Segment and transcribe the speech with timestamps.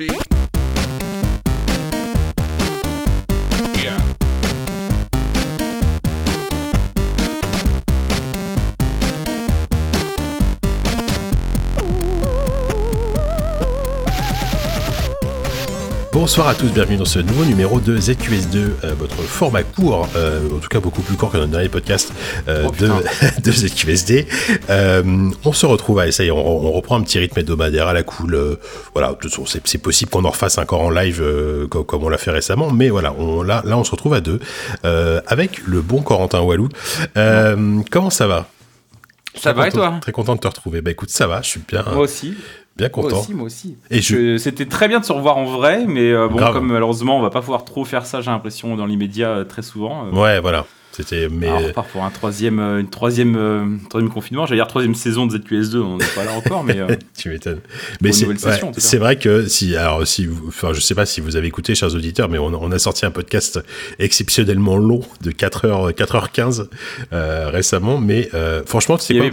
[0.00, 0.29] cheek.
[16.30, 18.54] Bonsoir à tous, bienvenue dans ce nouveau numéro de ZQS2,
[18.84, 22.12] euh, votre format court, euh, en tout cas beaucoup plus court que notre dernier podcast
[22.46, 22.88] euh, Oh, de,
[23.42, 24.28] de ZQSD.
[25.44, 27.92] On se retrouve, allez, ça y est, on, on reprend un petit rythme hebdomadaire à
[27.94, 28.58] la cool.
[28.94, 31.20] voilà, de toute façon, c'est possible qu'on en refasse encore en live
[31.68, 34.20] co- comme, on l'a fait récemment, mais voilà, on, là, là on se retrouve à
[34.20, 34.38] deux
[35.26, 36.68] avec le bon Corentin Walou.
[37.90, 38.46] Comment ça va?
[39.34, 39.98] Ça va et toi?
[40.00, 40.80] Très content de te retrouver.
[40.80, 42.34] Bah écoute, ça va, je suis bien, Moi aussi.
[42.80, 43.20] Bien Moi content.
[43.20, 43.76] aussi, moi aussi.
[43.90, 46.54] Et je- C'était très bien de se revoir en vrai, mais euh, bon, Grave.
[46.54, 49.62] comme malheureusement on va pas pouvoir trop faire ça, j'ai l'impression dans l'immédiat euh, très
[49.62, 50.06] souvent.
[50.06, 50.66] euh, Ouais, voilà.
[50.92, 54.44] C'était, mais alors, on repart pour un troisième, une troisième, euh, troisième confinement.
[54.44, 56.76] J'allais dire troisième saison de ZQS2, on n'est pas là encore, mais
[57.16, 57.60] Tu m'étonnes.
[58.02, 61.36] Mais c'est ouais, vrai que si alors si vous, enfin je sais pas si vous
[61.36, 63.60] avez écouté chers auditeurs mais on, on a sorti un podcast
[64.00, 66.66] exceptionnellement long de 4h 4h15
[67.12, 68.28] euh, récemment mais
[68.66, 69.32] franchement c'est pas avait-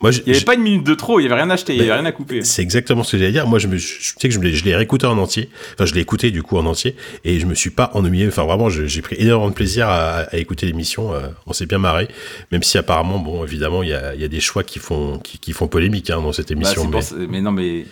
[0.00, 1.50] moi je- il n'y avait je- pas une minute de trop, il n'y avait rien
[1.50, 2.42] acheté, il n'y avait rien à couper.
[2.42, 3.46] c'est exactement ce que j'allais dire.
[3.46, 5.48] Moi, je me, je, je sais que je, l'ai- réécouté en entier.
[5.74, 8.26] Enfin, je l'ai écouté du coup en entier et je me suis pas ennuyé.
[8.28, 11.14] Enfin, vraiment, j'ai pris énormément de plaisir à, à écouter l'émission.
[11.14, 12.08] Euh, on s'est bien marré,
[12.52, 15.38] même si apparemment, bon, évidemment, il y a, y a des choix qui font, qui,
[15.38, 16.88] qui font polémique hein, dans cette Bah, émission.
[16.90, 17.40] pour mais...
[17.40, 17.84] non, mais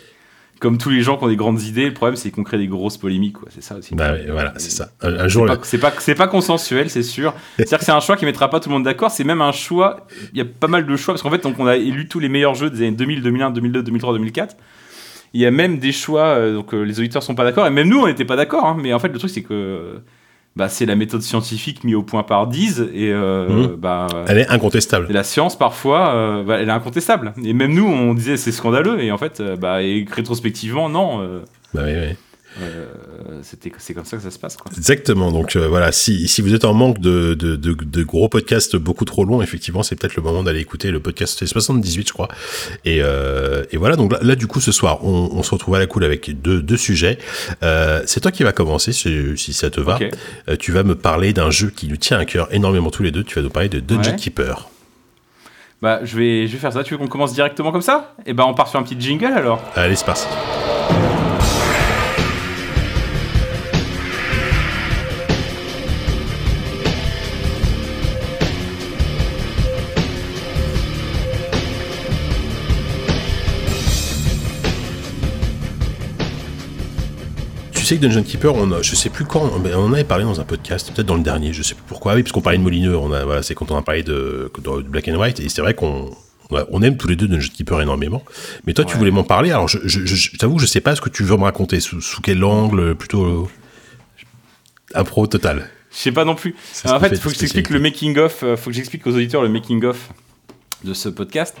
[0.63, 2.67] comme tous les gens qui ont des grandes idées, le problème c'est qu'on crée des
[2.67, 3.49] grosses polémiques, quoi.
[3.51, 3.93] C'est ça aussi.
[3.95, 4.91] Bah, voilà, c'est ça.
[5.01, 7.33] Un, jour, pas, c'est pas, c'est pas consensuel, c'est sûr.
[7.57, 9.11] C'est-à-dire que c'est un choix qui mettra pas tout le monde d'accord.
[9.11, 10.07] C'est même un choix.
[10.31, 12.19] Il y a pas mal de choix parce qu'en fait, donc on a élu tous
[12.19, 14.55] les meilleurs jeux des années 2000, 2001, 2002, 2003, 2004.
[15.33, 16.27] Il y a même des choix.
[16.27, 18.65] euh, donc euh, les auditeurs sont pas d'accord et même nous on n'était pas d'accord.
[18.65, 18.77] hein.
[18.81, 19.99] mais en fait, le truc c'est que
[20.55, 23.75] bah, c'est la méthode scientifique mise au point par Diz et euh, Mhm.
[23.75, 24.07] bah.
[24.27, 25.07] elle est incontestable.
[25.09, 27.33] et la science, parfois, euh, bah, elle est incontestable.
[27.43, 29.01] Et même nous, on disait c'est scandaleux.
[29.01, 31.21] Et en fait, euh, bah, et rétrospectivement, non.
[31.21, 31.41] euh,
[31.73, 32.15] Bah, oui, oui.
[32.61, 32.85] Euh,
[33.41, 34.57] c'était, c'est comme ça que ça se passe.
[34.57, 34.71] Quoi.
[34.77, 35.31] Exactement.
[35.31, 38.75] Donc euh, voilà, si, si vous êtes en manque de, de, de, de gros podcasts
[38.75, 41.35] beaucoup trop longs, effectivement, c'est peut-être le moment d'aller écouter le podcast.
[41.39, 42.27] C'est 78, je crois.
[42.85, 43.95] Et, euh, et voilà.
[43.95, 46.41] Donc là, là, du coup, ce soir, on, on se retrouve à la cool avec
[46.41, 47.17] deux, deux sujets.
[48.05, 49.97] C'est toi qui vas commencer, si, si ça te va.
[50.59, 53.23] Tu vas me parler d'un jeu qui nous tient à cœur énormément tous les deux.
[53.23, 54.15] Tu vas nous parler de Dungeon Ouais.
[54.17, 54.69] Keeper.
[55.81, 56.83] Bah, je vais, je vais faire ça.
[56.83, 58.15] Tu veux qu'on commence directement comme ça?
[58.25, 59.61] Et ben, on part sur un petit jingle alors.
[59.75, 60.27] Allez, c'est parti.
[77.83, 80.05] Tu sais que Dungeon Keeper, on a, je sais plus quand, mais on en avait
[80.05, 82.13] parlé dans un podcast, peut-être dans le dernier, je sais plus pourquoi.
[82.13, 84.49] Oui, parce qu'on parlait de Molineux, on a, voilà, c'est quand on a parlé de,
[84.57, 86.15] de Black and White, et c'est vrai qu'on
[86.49, 88.23] on aime tous les deux Dungeon Keeper énormément.
[88.65, 90.95] Mais toi, tu voulais m'en parler, alors je, je, je, je t'avoue je sais pas
[90.95, 93.47] ce que tu veux me raconter, sous, sous quel angle, plutôt euh,
[94.95, 95.69] impro total.
[95.91, 96.55] Je sais pas non plus.
[96.85, 98.43] Alors, en fait, fait faut que j'explique le making of.
[98.43, 100.07] euh, faut que j'explique aux auditeurs le making of
[100.85, 101.57] de ce podcast.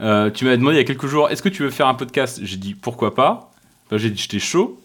[0.00, 1.94] Euh, tu m'as demandé il y a quelques jours, est-ce que tu veux faire un
[1.94, 2.40] podcast?
[2.42, 3.52] J'ai dit pourquoi pas?
[3.86, 4.76] Enfin, j'ai dit j'étais chaud.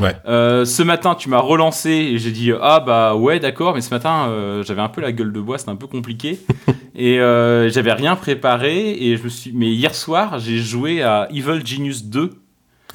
[0.00, 0.16] Ouais.
[0.26, 3.90] Euh, ce matin, tu m'as relancé et j'ai dit ah bah ouais d'accord, mais ce
[3.90, 6.38] matin euh, j'avais un peu la gueule de bois, c'était un peu compliqué
[6.96, 9.52] et euh, j'avais rien préparé et je me suis.
[9.54, 12.30] Mais hier soir, j'ai joué à Evil Genius 2.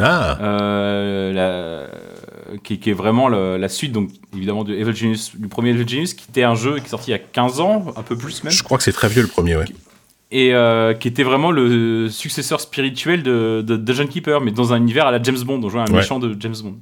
[0.01, 1.87] Ah, la-
[2.63, 5.87] qui, qui est vraiment le- la suite, donc évidemment de Evil Genius, du premier Evil
[5.87, 8.15] Genius, qui était un jeu qui est sorti il y a 15 ans, un peu
[8.17, 9.65] plus même, je crois que c'est très vieux le premier, ouais.
[10.31, 14.77] Et euh, qui était vraiment le successeur spirituel de, de Dungeon Keeper, mais dans un
[14.77, 15.97] univers à la James Bond, on jouait un Ouais.
[15.97, 16.77] méchant de James Bond.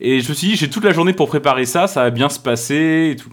[0.00, 2.28] Et je me suis dit, j'ai toute la journée pour préparer ça, ça va bien
[2.28, 3.30] se passer et tout.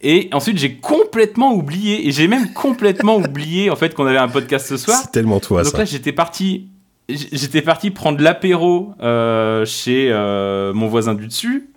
[0.00, 4.28] Et ensuite, j'ai complètement oublié, et j'ai même complètement oublié en fait qu'on avait un
[4.28, 4.98] podcast ce soir.
[5.02, 5.78] C'est tellement toi, Donc ça.
[5.78, 6.68] là, j'étais parti,
[7.08, 11.70] j'étais parti prendre l'apéro euh, chez euh, mon voisin du dessus,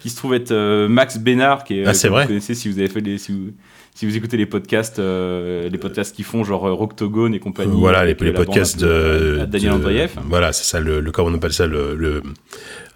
[0.00, 0.54] qui se trouve être
[0.86, 3.50] Max Bénard, qui est, Ah, c'est vrai vous connaissez si vous avez fait si vous,
[3.94, 7.78] si vous écoutez les podcasts, euh, les podcasts qui font genre euh, Roctogone et compagnie.
[7.78, 10.10] Voilà, les, avec, les euh, la podcasts de, à Daniel Andreev.
[10.28, 12.22] Voilà, c'est ça, le, le, comment on appelle ça, le, le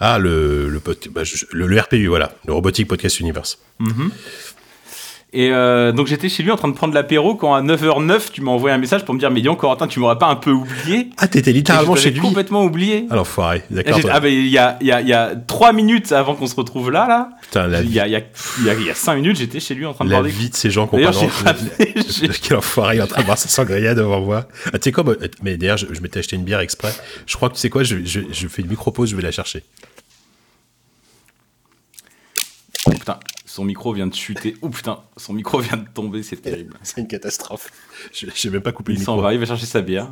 [0.01, 0.81] ah, le, le,
[1.11, 3.59] bah, je- le, le RPU, voilà, le Robotic Podcast Universe.
[3.79, 4.11] Mhm.
[5.33, 8.41] Et euh, donc j'étais chez lui en train de prendre l'apéro quand à 9h09 tu
[8.43, 10.37] m'as envoyé un message pour me dire mais dis donc Corentin tu m'aurais pas un
[10.37, 11.11] peu oublié?
[11.19, 12.21] Ah, t'étais littéralement chez lui.
[12.21, 13.07] complètement oublié.
[13.11, 14.01] Ah, l'enfoiré, Et d'accord.
[14.11, 16.47] ah bah il y a, il y, a, il y a 3 minutes avant qu'on
[16.47, 18.21] se retrouve là là Putain, la, Il y a, il y, a,
[18.61, 20.17] il y, a, il y a 5 minutes, j'étais chez lui en train de la
[20.19, 20.31] parler.
[20.31, 22.99] vie de ces gens qui ont D'ailleurs, pas j'ai le- rappelé, j'ai- Quel enfoiré, il
[23.01, 24.47] est en train de boire sa sangria devant moi.
[24.67, 25.05] Ah, tu sais quoi,
[25.43, 26.93] mais d'ailleurs, je, je m'étais acheté une bière exprès.
[27.27, 29.33] Je crois que tu sais quoi, je, je, je fais une micro-pause, je vais la
[29.33, 29.65] chercher.
[32.87, 33.19] Oh putain,
[33.57, 34.55] son micro vient de chuter.
[34.61, 36.77] Oh putain, son micro vient de tomber, c'est terrible.
[36.83, 37.71] C'est une catastrophe.
[38.13, 39.23] Je j'ai même pas coupé le Il s'en micro.
[39.23, 40.09] va, il va chercher sa bière.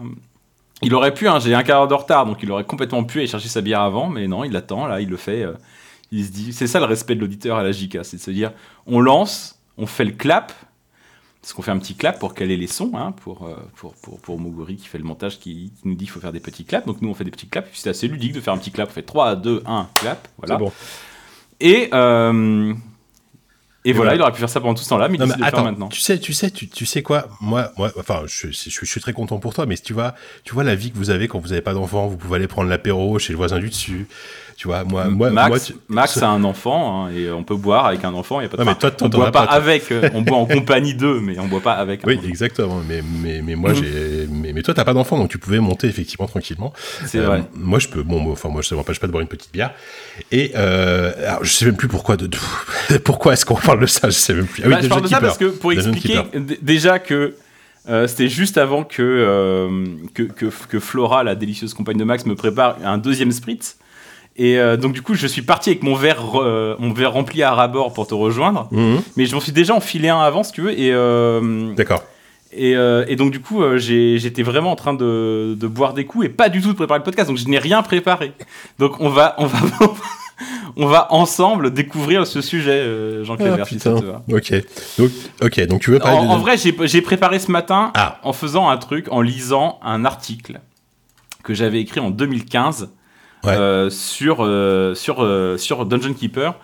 [0.83, 3.19] Il aurait pu, hein, j'ai un quart d'heure de retard, donc il aurait complètement pu
[3.19, 5.43] aller chercher sa bière avant, mais non, il attend, là, il le fait.
[5.43, 5.53] euh,
[6.11, 8.31] il se dit, c'est ça le respect de l'auditeur à la JK, c'est de se
[8.31, 8.53] dire,
[8.87, 10.53] on lance, on fait le clap,
[11.43, 14.19] parce qu'on fait un petit clap pour caler les sons, hein, pour, euh, pour, pour,
[14.21, 16.65] pour Moguri qui fait le montage, qui, qui nous dit qu'il faut faire des petits
[16.65, 18.59] claps, donc nous on fait des petits claps, puis c'est assez ludique de faire un
[18.59, 20.55] petit clap, on fait 3, 2, 1, clap, voilà.
[20.55, 20.73] C'est bon.
[21.61, 22.75] Et, euh,
[23.85, 24.15] et voilà, voilà.
[24.15, 25.47] il aurait pu faire ça pendant tout ce temps-là, mais il Non, décide mais de
[25.47, 25.89] le faire attends, maintenant.
[25.89, 27.27] tu sais, tu sais, tu, tu sais quoi?
[27.41, 30.15] Moi, moi, enfin, je, je, je suis très content pour toi, mais tu vois,
[30.45, 32.49] tu vois la vie que vous avez quand vous n'avez pas d'enfant, vous pouvez aller
[32.49, 34.07] prendre l'apéro chez le voisin du dessus.
[34.57, 37.57] Tu vois, moi, moi, Max, moi, tu- Max a un enfant hein, et on peut
[37.57, 38.41] boire avec un enfant.
[38.41, 40.09] Y a pas de Ouais, mais enfin, toi, on boit as pas pas, avec, euh,
[40.15, 42.07] on boit en compagnie d'eux, mais on boit pas avec.
[42.07, 42.29] Oui, enfant.
[42.29, 42.81] exactement.
[42.89, 45.89] Mais, mais, mais moi, j'ai, mais, mais toi, t'as pas d'enfant, donc tu pouvais monter
[45.89, 46.73] effectivement tranquillement.
[47.05, 47.43] c'est Euh, vrai.
[47.55, 48.05] Moi, je peux.
[48.05, 49.73] Bon, enfin, moi, ça m'empêche pas de boire une petite bière.
[50.31, 52.17] Et euh, alors, je sais même plus pourquoi.
[52.17, 52.39] De, de-
[53.05, 54.63] pourquoi est-ce qu'on parle de ça Je sais même plus.
[54.65, 56.23] Ah oui, Bah, je parle de ça parce que pour Dungeon expliquer
[56.63, 57.35] déjà que
[57.89, 59.85] euh, c'était juste avant que, euh,
[60.15, 63.77] que, que, que Flora, la délicieuse compagne de Max, me prépare un deuxième spritz.
[64.37, 66.25] Et euh, donc du coup, je suis parti avec mon verre,
[66.79, 68.69] mon verre rempli à ras-bord pour te rejoindre.
[68.73, 69.03] Mhm.
[69.17, 70.79] Mais je m'en suis déjà enfilé un avant, si tu veux.
[70.79, 70.93] Et,
[71.75, 72.05] D'accord.
[72.57, 76.07] Et, euh, et donc du coup, euh, j'étais vraiment en train de, de boire des
[76.07, 77.29] coups et pas du tout de préparer le podcast.
[77.29, 78.33] Donc je n'ai rien préparé.
[78.79, 79.59] Donc on va, on va,
[80.77, 83.67] on va ensemble découvrir ce sujet, euh, Ah, Jean-Claire.
[83.67, 84.01] si ça putain.
[84.01, 84.23] te va.
[84.33, 84.53] Ok.
[84.99, 85.11] Donc,
[85.43, 85.67] ok.
[85.67, 88.19] Donc tu veux parler En, de en vrai, j'ai préparé ce matin Ah.
[88.23, 90.61] en faisant un truc, en lisant un article
[91.43, 92.91] que j'avais écrit en 2015
[93.45, 93.53] Ouais.
[93.53, 95.17] euh, sur, euh, sur,
[95.59, 96.55] sur Dungeon Keeper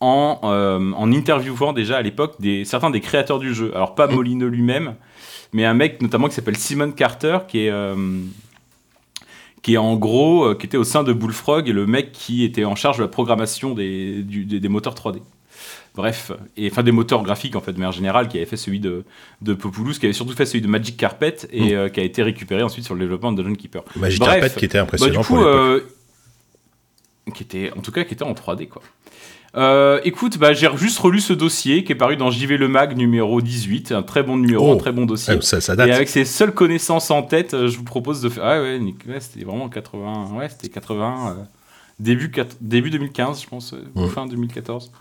[0.00, 3.70] en, en interviewant déjà à l'époque certains des créateurs du jeu.
[3.74, 4.94] Alors pas Molineux lui-même,
[5.52, 7.72] mais un mec notamment qui s'appelle Simon Carter qui est...
[9.62, 12.44] qui est en gros, euh, qui était au sein de Bullfrog et le mec qui
[12.44, 15.20] était en charge de la programmation des, du- des, des moteurs 3D.
[15.96, 18.78] Bref, et enfin des moteurs graphiques en fait, de manière générale, qui avait fait celui
[18.80, 19.04] de,
[19.42, 21.76] de Populous, qui avait surtout fait celui de Magic Carpet et Mm.
[21.76, 23.82] euh, qui a été récupéré ensuite sur le développement de Dungeon Keeper.
[23.96, 24.40] Magic Bref.
[24.40, 25.80] Carpet qui était Bah, impressionnant du coup, pour euh,
[27.34, 28.82] qui était, en tout cas, qui était en 3D quoi.
[29.56, 32.96] Euh, écoute, bah, j'ai juste relu ce dossier qui est paru dans JV Le Mag
[32.96, 34.74] numéro 18, un très bon numéro, Oh.
[34.74, 35.34] un très bon dossier.
[35.36, 35.88] Ah, ça, ça date.
[35.88, 38.44] Et avec ces seules connaissances en tête, euh, je vous propose de faire.
[38.44, 40.28] Ah ouais, Nick- ouais, c'était vraiment 80.
[40.36, 41.34] Ouais, c'était 80.
[41.38, 41.42] euh,
[41.98, 43.72] début, quat- début 2015, je pense.
[43.74, 44.10] euh, ou Mm.
[44.10, 44.92] Fin 2014.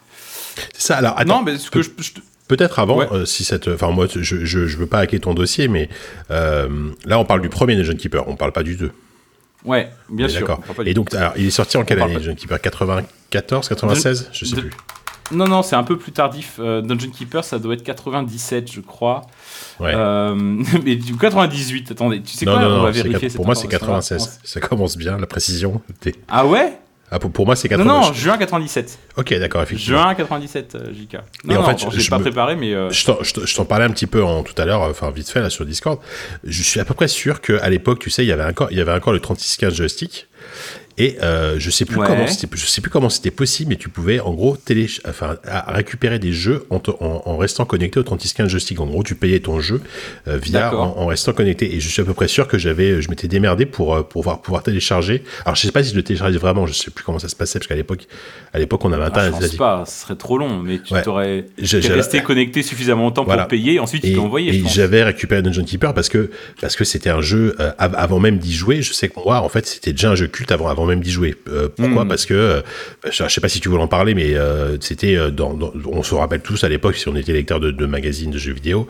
[0.73, 0.97] C'est ça.
[0.97, 1.37] Alors, attends.
[1.39, 1.89] non, mais ce que je.
[1.99, 3.07] je te- Peut-être avant, Ouais.
[3.11, 5.87] euh, si cette, enfin moi, je, je, je veux pas hacker ton dossier, mais
[6.31, 8.91] là on parle du premier Dungeon Keeper, on parle pas du 2.
[9.65, 10.47] Ouais, bien sûr.
[10.47, 10.61] D'accord.
[10.85, 12.61] Et donc, alors, il est sorti en quelle année, Dungeon Keeper?
[12.61, 14.71] 94, 96, je sais de- plus.
[15.31, 16.55] Non, non, c'est un peu plus tardif.
[16.59, 19.21] Euh, Dungeon Keeper, ça doit être 97, je crois.
[19.79, 19.93] Ouais.
[19.93, 20.33] Euh,
[20.83, 23.29] mais du 98, attendez, tu sais non, quoi non, On non, va vérifier.
[23.29, 24.17] pour moi c'est information-là.
[24.17, 24.39] 96.
[24.43, 25.81] Ça commence bien, la précision.
[26.27, 26.79] Ah ouais?
[27.11, 28.01] Ah, pour, pour moi c'est Non, 80.
[28.01, 28.99] non, juin 97.
[29.17, 29.97] Ok, d'accord, effectivement.
[30.03, 31.13] Juin 97, euh, JK.
[31.45, 32.73] Non, Et en non, fait, attends, je- j'ai je pas me- préparé, mais.
[32.73, 35.41] euh, Je t'en- je parlais un petit peu en, tout à l'heure, enfin vite fait
[35.41, 35.99] là sur Discord.
[36.43, 38.77] Je suis à peu près sûr qu'à l'époque, tu sais, il y avait encore, il
[38.77, 40.27] y avait encore le 3615 joystick.
[40.99, 42.05] Et euh, je sais plus Ouais.
[42.05, 45.37] comment c'était, je sais plus comment c'était possible, mais tu pouvais en gros télé, enfin
[45.47, 48.79] à- récupérer des jeux en, te- en, en restant connecté au 3615 joystick.
[48.81, 49.81] En gros, tu payais ton jeu
[50.27, 51.73] euh, via en, en restant connecté.
[51.73, 54.19] Et je suis à peu près sûr que j'avais, je m'étais démerdé pour euh, pour
[54.21, 55.23] pouvoir, pouvoir télécharger.
[55.45, 57.35] Alors je sais pas si je le téléchargeais vraiment, je sais plus comment ça se
[57.35, 58.01] passait parce qu'à l'époque,
[58.53, 59.33] à l'époque on avait ah, internet.
[59.41, 61.01] je pense pas, ce serait trop long, mais tu Ouais.
[61.01, 61.45] t'aurais.
[61.61, 63.43] Resté connecté suffisamment longtemps Voilà.
[63.43, 64.53] pour payer, ensuite tu et, envoyer.
[64.53, 66.29] et j'avais récupéré Dungeon Keeper parce que
[66.59, 68.81] parce que c'était un jeu euh, av- avant même d'y jouer.
[68.81, 71.11] Je sais que moi, en fait, c'était déjà un jeu culte avant avant même d'y
[71.11, 71.35] jouer.
[71.47, 72.07] Euh, pourquoi Mm.
[72.09, 72.61] Parce que euh,
[73.05, 76.03] je, je sais pas si tu voulais en parler, mais euh, c'était dans, dans- on
[76.03, 78.87] se rappelle tous à l'époque si on était lecteur de, de magazines de jeux vidéo,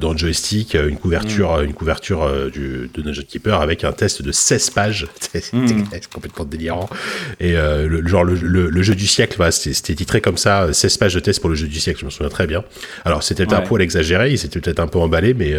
[0.00, 1.58] dans joystick, une couverture Mm.
[1.60, 5.06] euh, une couverture du, de Keeper avec un test de 16 pages.
[5.20, 5.84] C'était Mm.
[6.14, 6.88] complètement délirant.
[7.40, 10.72] Et le, genre le, le- le jeu du siècle, voilà, c'était titré comme ça, euh,
[10.72, 12.00] 16 pages de test pour le jeu du siècle.
[12.00, 12.64] Je me souviens très bien.
[13.04, 15.54] Alors c'était peut-être un poil exagéré, il s'était peut-être un peu emballé, mais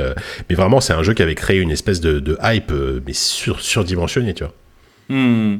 [0.50, 2.72] mais vraiment c'est un jeu qui avait créé une espèce de, de hype,
[3.06, 4.54] mais sur, surdimensionné, tu vois.
[5.10, 5.58] Hmm.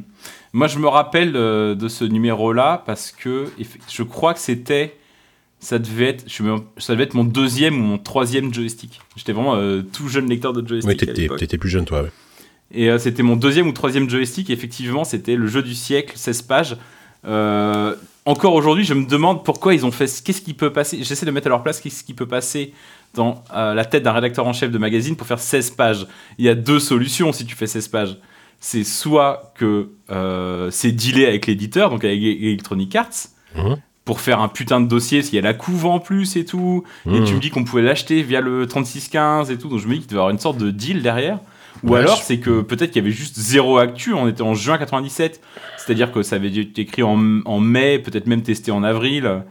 [0.52, 3.46] Moi, je me rappelle euh, de ce numéro-là parce que
[3.88, 4.96] je crois que c'était.
[5.60, 6.42] Ça devait, être, je
[6.78, 9.00] ça devait être mon deuxième ou mon troisième joystick.
[9.14, 11.08] J'étais vraiment euh, tout jeune lecteur de joystick.
[11.08, 12.02] Oui, t'étais plus jeune, toi.
[12.02, 12.10] ouais.
[12.72, 14.50] Et euh, c'était mon deuxième ou troisième joystick.
[14.50, 16.76] Et effectivement, c'était le jeu du siècle, 16 pages.
[17.24, 17.94] Euh,
[18.24, 20.06] encore aujourd'hui, je me demande pourquoi ils ont fait.
[20.24, 22.72] Qu'est-ce qui peut passer J'essaie de mettre à leur place qu'est-ce qui peut passer
[23.14, 26.06] dans euh, la tête d'un rédacteur en chef de magazine pour faire 16 pages.
[26.38, 28.16] Il y a deux solutions si tu fais 16 pages.
[28.64, 33.08] C'est soit que euh, c'est dealé avec l'éditeur, donc avec Electronic Arts,
[33.56, 33.76] Mhm.
[34.04, 36.44] pour faire un putain de dossier, parce qu'il y a la couve en plus et
[36.44, 36.84] tout.
[37.06, 37.24] Et Mhm.
[37.24, 39.68] tu me dis qu'on pouvait l'acheter via le 3615 et tout.
[39.68, 41.40] Donc je me dis qu'il devait y avoir une sorte de deal derrière.
[41.82, 44.14] Ou Ouais, alors je- c'est que peut-être qu'il y avait juste zéro actu.
[44.14, 45.40] On était en juin 97.
[45.76, 49.42] C'est-à-dire que ça avait été écrit en, en mai, peut-être même testé en avril.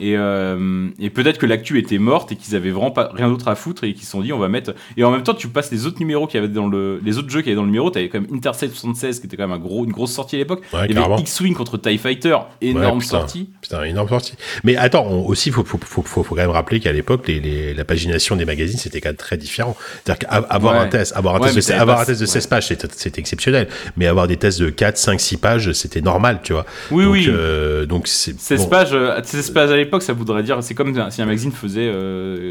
[0.00, 3.48] Et, euh, et peut-être que l'actu était morte et qu'ils avaient vraiment pas rien d'autre
[3.48, 4.74] à foutre et qu'ils se sont dit on va mettre.
[4.96, 7.18] Et en même temps, tu passes les autres numéros qu'il y avait dans le, les
[7.18, 7.90] autres jeux qu'il y avait dans le numéro.
[7.90, 10.38] T'avais quand même Interstate 76 qui était quand même un gros, une grosse sortie à
[10.38, 10.62] l'époque.
[10.72, 13.18] Ouais, Il y avait X-Wing contre TIE Fighter, énorme Ouais, putain.
[13.20, 13.48] sortie.
[13.60, 14.34] Putain, énorme sortie.
[14.64, 17.74] Mais attends, on- aussi, faut, faut, faut, faut, quand même rappeler qu'à l'époque, les, les,
[17.74, 19.76] la pagination des magazines, c'était quand même très différent.
[20.04, 20.80] C'est-à-dire qu'avoir Ouais.
[20.80, 23.68] un test, avoir un test, de, avoir un test de 16 pages, c'était, exceptionnel.
[23.96, 26.66] Mais avoir des tests de 4, 5, 6 pages, c'était normal, tu vois.
[26.90, 27.26] Oui, donc, oui.
[27.28, 28.68] euh, donc c'est, 16 bon.
[28.68, 31.92] pages, euh, 16 pages à l'époque, ça voudrait dire, c'est comme si un magazine faisait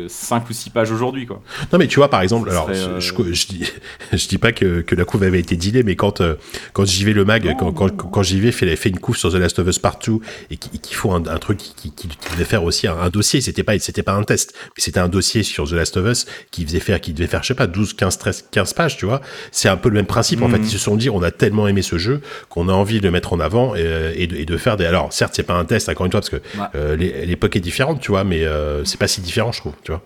[0.08, 1.42] 5 ou 6 pages aujourd'hui, quoi.
[1.72, 3.72] Non, mais tu vois, par exemple, Ça alors, serait, euh, je, je dis,
[4.14, 6.36] je dis pas que, que la couve avait été dealée, mais quand, euh,
[6.74, 9.32] quand j'y vais le mag, quand, quand, quand j'y vais, fait, fait une couve sur
[9.32, 12.08] The Last of Us Partout et qui- qu'il faut un, un truc qui, qui, qui
[12.32, 13.42] devait faire aussi un, un dossier.
[13.42, 16.26] C'était pas, c'était pas un test, mais c'était un dossier sur The Last of Us
[16.52, 19.06] qui faisait faire, qui devait faire, je sais pas, 12, 15, 13, 15 pages, tu
[19.06, 19.22] vois.
[19.52, 20.42] C'est un peu le même principe.
[20.42, 20.56] En Mhm.
[20.56, 23.04] fait, ils se sont dit, on a tellement aimé ce jeu qu'on a envie de
[23.06, 25.56] le mettre en avant et, et, de, et de faire des, alors, certes, c'est pas
[25.56, 26.66] un test, encore une fois, parce que Ouais.
[26.76, 29.74] euh, l'é- l'époque est différente, tu vois, mais euh, c'est pas si différent, je trouve,
[29.84, 30.02] tu vois.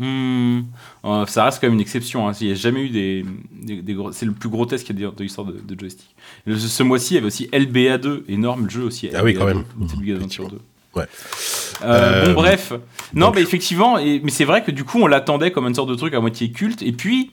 [0.00, 0.60] Hmm.
[1.04, 2.28] Euh, ça reste quand même une exception.
[2.28, 2.32] hein.
[2.40, 4.48] Il n'y a jamais eu des, des, des gros- C'est le plus
[4.96, 6.14] a de, de l'histoire de, de joystick.
[6.46, 9.10] Le- ce mois-ci, il y avait aussi LBA2, énorme jeu aussi.
[9.12, 9.64] Ah oui, LBA2, quand même.
[10.14, 10.58] Adventure 2.
[10.94, 11.04] Ouais.
[11.82, 12.72] Euh, Euh, bon, bref.
[13.12, 15.90] Non, mais effectivement, et, mais c'est vrai que du coup, on l'attendait comme une sorte
[15.90, 16.82] de truc à moitié culte.
[16.82, 17.32] Et puis,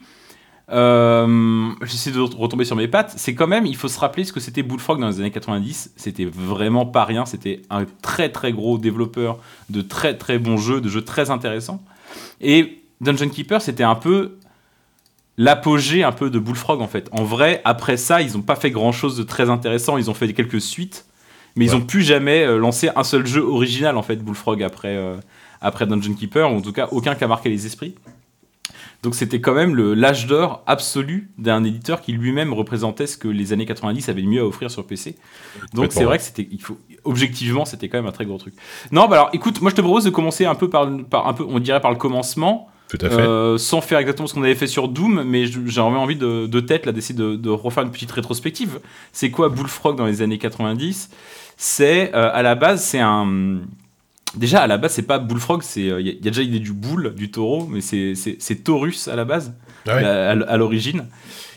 [0.72, 3.14] euh, j'essaie de retomber sur mes pattes.
[3.16, 5.92] C'est quand même, il faut se rappeler ce que c'était Bullfrog dans les années 90.
[5.96, 7.24] C'était vraiment pas rien.
[7.26, 9.38] C'était un très très gros développeur
[9.70, 11.82] de très très bons jeux, de jeux très intéressants.
[12.40, 14.38] Et Dungeon Keeper, c'était un peu
[15.38, 17.08] l'apogée un peu de Bullfrog en fait.
[17.12, 19.98] En vrai, après ça, ils n'ont pas fait grand chose de très intéressant.
[19.98, 21.04] Ils ont fait quelques suites,
[21.56, 21.76] mais ils Ouais.
[21.76, 25.16] ont plus jamais euh, lancé un seul jeu original en fait, Bullfrog après, euh,
[25.60, 27.94] après Dungeon Keeper, ou en tout cas aucun qui a marqué les esprits.
[29.02, 33.28] Donc c'était quand même le l'âge d'or absolu d'un éditeur qui lui-même représentait ce que
[33.28, 35.16] les années 90 avaient de mieux à offrir sur PC.
[35.74, 38.54] Donc c'est vrai que c'était, il faut, objectivement, c'était quand même un très gros truc.
[38.90, 41.32] Non, bah alors écoute, moi je te propose de commencer un peu par, par un
[41.32, 42.68] peu, on dirait par le commencement.
[42.88, 43.16] Tout à fait.
[43.16, 46.60] Euh, sans faire exactement ce qu'on avait fait sur Doom, mais j'avais envie de, de
[46.60, 48.78] tête là d'essayer de, de refaire une petite rétrospective.
[49.12, 51.10] C'est quoi Bullfrog dans les années 90
[51.56, 53.60] C'est euh, à la base, c'est un.
[54.34, 56.58] Déjà à la base, c'est pas Bullfrog, c'est il y, a y a déjà l'idée
[56.58, 59.54] du bull, du taureau, mais c'est- Taurus à la base,
[59.86, 60.04] Ah ouais.
[60.04, 61.06] à, à- à l'origine.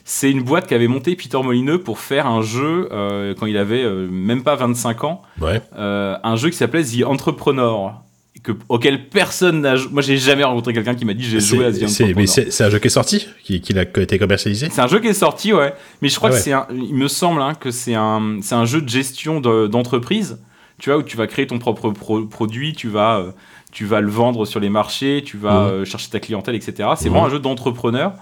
[0.06, 3.84] C'est une boîte qu'avait monté Peter Molineux pour faire un jeu euh, quand il avait
[3.84, 5.62] euh, même pas 25 ans Ouais.
[5.78, 8.02] euh, un jeu qui s'appelait The Entrepreneur.
[8.42, 9.90] Que, auquel personne n'a joué.
[9.92, 12.16] Moi, j'ai jamais rencontré quelqu'un qui m'a dit j'ai joué à The Entrepreneur.
[12.16, 14.70] mais c'est, un jeu qui est sorti, qui, qui a été commercialisé?
[14.72, 15.74] C'est un jeu qui est sorti, ouais.
[16.02, 16.66] Mais je crois Ah que c'est un.
[16.74, 20.40] Il me semble hein, que c'est un, jeu de gestion de- d'entreprise.
[20.80, 23.32] Tu vois, où tu vas créer ton propre pro- produit, tu vas, euh,
[23.72, 25.72] tu vas le vendre sur les marchés, tu vas Mhm.
[25.72, 26.72] euh, chercher ta clientèle, etc.
[26.96, 27.12] C'est Mhm.
[27.12, 28.14] vraiment un jeu d'entrepreneur.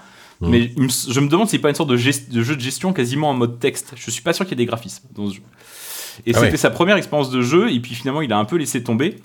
[0.41, 0.49] Mhm.
[0.49, 3.33] Mais je me demande si c'est pas une sorte de, jeu de gestion quasiment en
[3.33, 3.93] mode texte.
[3.95, 5.41] Je suis pas sûr qu'il y ait des graphismes dans ce jeu.
[6.25, 6.57] Et Ah c'était ouais.
[6.57, 9.17] sa première expérience de jeu, et puis finalement il a un peu laissé tomber.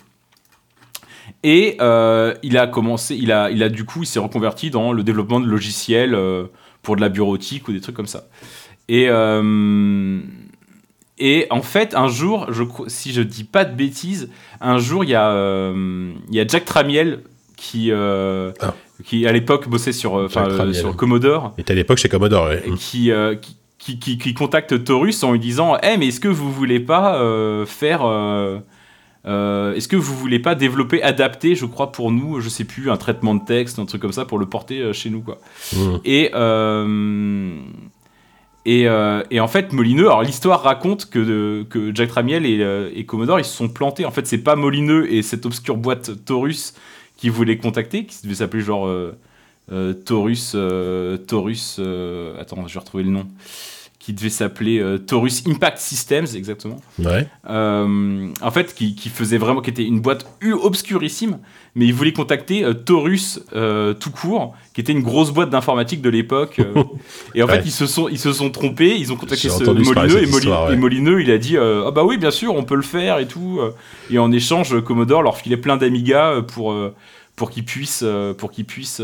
[1.42, 4.92] Et euh, il a commencé, il a, il a du coup, il s'est reconverti dans
[4.92, 6.16] le développement de logiciels
[6.82, 8.24] pour de la bureautique ou des trucs comme ça.
[8.88, 10.20] Et, euh,
[11.24, 14.28] et en fait, un jour, je, si je dis pas de bêtises,
[14.60, 17.20] un jour, il y, a, euh, il y a Jack Tramiel
[17.56, 18.74] qui, euh, Ah.
[19.04, 22.50] qui à l'époque bossait sur, euh, euh, sur Commodore Et à l'époque chez Commodore.
[22.52, 23.12] et qui,
[23.78, 27.12] qui, qui, contacte Taurus en lui disant Eh, mais est-ce que vous voulez pas
[27.66, 28.02] faire.
[29.24, 32.96] est-ce que vous voulez pas développer, adapter, je crois, pour nous, je sais plus, un
[32.96, 35.38] traitement de texte, un truc comme ça, pour le porter chez nous, quoi.
[35.76, 36.00] Mhm.
[36.04, 36.30] Et,
[38.64, 42.90] et, euh, et en fait, Molineux, alors l'histoire raconte que, que Jack Tramiel et, euh,
[42.94, 44.04] et Commodore, ils se sont plantés.
[44.04, 46.74] En fait, c'est pas Molineux et cette obscure boîte Taurus
[47.16, 49.16] qui voulaient contacter, qui devait s'appeler genre euh,
[49.72, 50.52] euh, Taurus.
[50.54, 51.76] euh, Taurus.
[51.80, 53.26] euh, attends, je vais retrouver le nom.
[54.04, 56.78] Qui devait s'appeler euh, Taurus Impact Systems, exactement.
[56.98, 57.28] Ouais.
[57.48, 60.26] Euh, en fait, qui, qui faisait vraiment, qui était une boîte
[60.60, 61.38] obscurissime,
[61.76, 66.02] mais ils voulaient contacter euh, Taurus euh, tout court, qui était une grosse boîte d'informatique
[66.02, 66.58] de l'époque.
[66.58, 66.82] euh.
[67.36, 67.58] et en Ouais.
[67.58, 70.66] fait, ils se sont, ils se sont trompés, ils ont contacté ce Molineux, et, histoire,
[70.66, 70.74] ouais.
[70.74, 73.28] et Molineux, il a dit, ah bah oui, bien sûr, on peut le faire et
[73.28, 73.60] tout.
[74.10, 76.74] Et en échange, Commodore leur filait plein d'Amiga pour
[77.36, 78.04] pour qu'ils puissent,
[78.36, 79.00] pour qu'ils puissent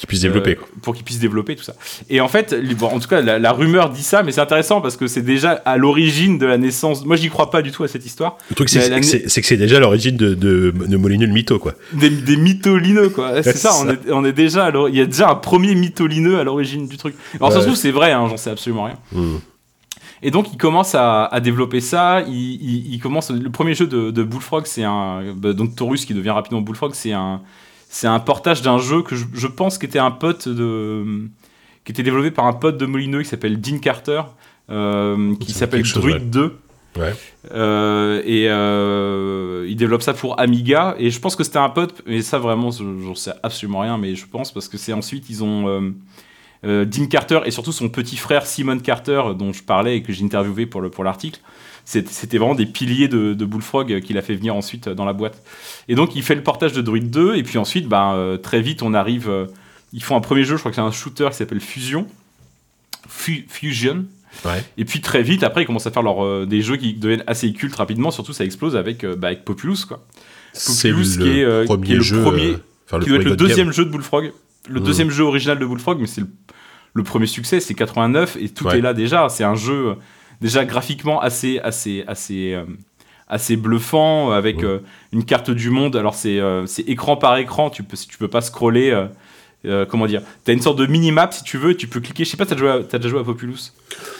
[0.00, 0.52] euh, Qui puisse développer.
[0.52, 0.68] euh, quoi.
[0.82, 1.74] pour qu'ils puissent développer tout ça.
[2.08, 4.80] Et en fait, bon, en tout cas, la, la rumeur dit ça, mais c'est intéressant
[4.80, 7.04] parce que c'est déjà à l'origine de la naissance.
[7.04, 8.38] Moi, j'y crois pas du tout à cette histoire.
[8.48, 11.26] Le truc, c'est que la- c'est- c'est que c'est déjà l'origine de, de, de Molineux
[11.26, 11.74] le mytho, quoi.
[11.92, 13.42] Des, des mytholineux, quoi.
[13.42, 13.84] C'est ça, ça.
[13.84, 14.66] On, est, on est déjà.
[14.66, 17.14] à Il y a déjà un premier mytholineux à l'origine du truc.
[17.36, 17.66] Alors, ça se Ouais.
[17.66, 18.96] trouve, c'est vrai, hein, j'en sais absolument rien.
[19.12, 19.40] Mhm.
[20.22, 22.22] Et donc, il commence à, à développer ça.
[22.26, 23.30] Il, il- il commence.
[23.30, 25.32] Le premier jeu de, de Bullfrog, c'est un.
[25.34, 27.40] bah, donc, Taurus, qui devient rapidement Bullfrog, c'est un.
[27.92, 31.04] C'est un portage d'un jeu que je, je pense qu'était un pote de.
[31.84, 34.22] qui était développé par un pote de Molineux qui s'appelle Dean Carter,
[34.70, 36.58] euh, qui s'appelle Druid 2.
[36.98, 37.14] Ouais.
[37.52, 40.94] Euh, et euh, il développe ça pour Amiga.
[40.98, 43.98] Et je pense que c'était un pote, mais ça vraiment, je- j'en sais absolument rien,
[43.98, 45.92] mais je pense parce que c'est ensuite, ils ont.
[46.64, 50.02] Euh, euh, Dean Carter et surtout son petit frère Simon Carter, dont je parlais et
[50.02, 51.40] que j'ai interviewé pour le pour l'article.
[51.86, 55.42] C'était vraiment des piliers de, de Bullfrog qu'il a fait venir ensuite dans la boîte.
[55.88, 58.60] Et donc il fait le portage de Druid 2 et puis ensuite, ben, euh, très
[58.60, 59.28] vite, on arrive.
[59.28, 59.46] euh,
[59.92, 62.06] ils font un premier jeu, je crois que c'est un shooter qui s'appelle Fusion.
[63.08, 64.04] Fu- Fusion.
[64.44, 64.62] Ouais.
[64.78, 67.24] Et puis très vite, après, ils commencent à faire leur, euh, des jeux qui deviennent
[67.26, 68.10] assez cultes rapidement.
[68.12, 70.06] Surtout, ça explose avec, euh, bah, avec Populous, quoi.
[70.92, 73.36] Populous, qui est, euh, premier qui est le premier- euh, enfin, qui doit être le
[73.36, 73.72] deuxième Game.
[73.72, 74.32] jeu de Bullfrog.
[74.68, 74.84] Le Mm.
[74.84, 76.28] deuxième jeu original de Bullfrog, mais c'est le,
[76.94, 78.78] le premier succès, c'est 89, et tout Ouais.
[78.78, 79.28] est là déjà.
[79.28, 79.94] C'est un jeu, euh,
[80.40, 82.64] déjà graphiquement assez, assez, assez, euh,
[83.28, 84.80] assez bluffant, avec euh,
[85.12, 85.96] une carte du monde.
[85.96, 89.06] Alors, c'est c'est écran par écran, tu peux, tu peux pas scroller.
[89.64, 92.24] Euh, euh, comment dire T'as une sorte de mini-map si tu veux, tu peux cliquer.
[92.24, 93.72] Je sais pas, t'as déjà joué à Populous?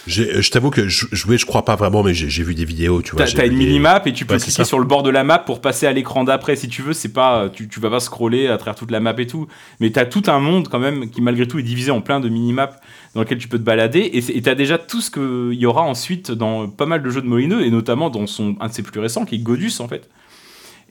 [0.09, 3.03] Euh, Je t'avoue que je jouais, je crois pas vraiment, mais j'ai vu des vidéos,
[3.03, 3.25] tu vois.
[3.25, 5.61] T'as une mini-map et tu peux Ouais, cliquer sur le bord de la map pour
[5.61, 6.93] passer à l'écran d'après si tu veux.
[6.93, 9.47] C'est pas, tu, tu vas pas scroller à travers toute la map et tout.
[9.81, 12.29] Mais t'as tout un monde quand même qui malgré tout est divisé en plein de
[12.29, 12.77] mini-maps
[13.15, 14.11] dans lequel tu peux te balader.
[14.13, 17.27] Et t'as déjà tout ce qu'il y aura ensuite dans pas mal de jeux de
[17.27, 20.09] Molineux et notamment dans son, un de ses plus récents qui est Godus en fait.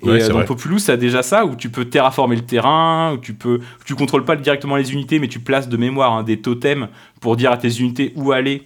[0.01, 0.45] Et Ouais, euh, dans vrai.
[0.45, 3.95] Populous, ça a déjà ça où tu peux terraformer le terrain, où tu peux, tu
[3.95, 6.87] contrôles pas directement les unités, mais tu places de mémoire hein, des totems
[7.21, 8.63] pour dire à tes unités où aller.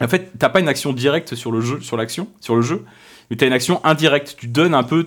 [0.00, 2.84] En fait, t'as pas une action directe sur le jeu, sur l'action, sur le jeu,
[3.30, 4.36] mais t'as une action indirecte.
[4.38, 5.06] Tu donnes un peu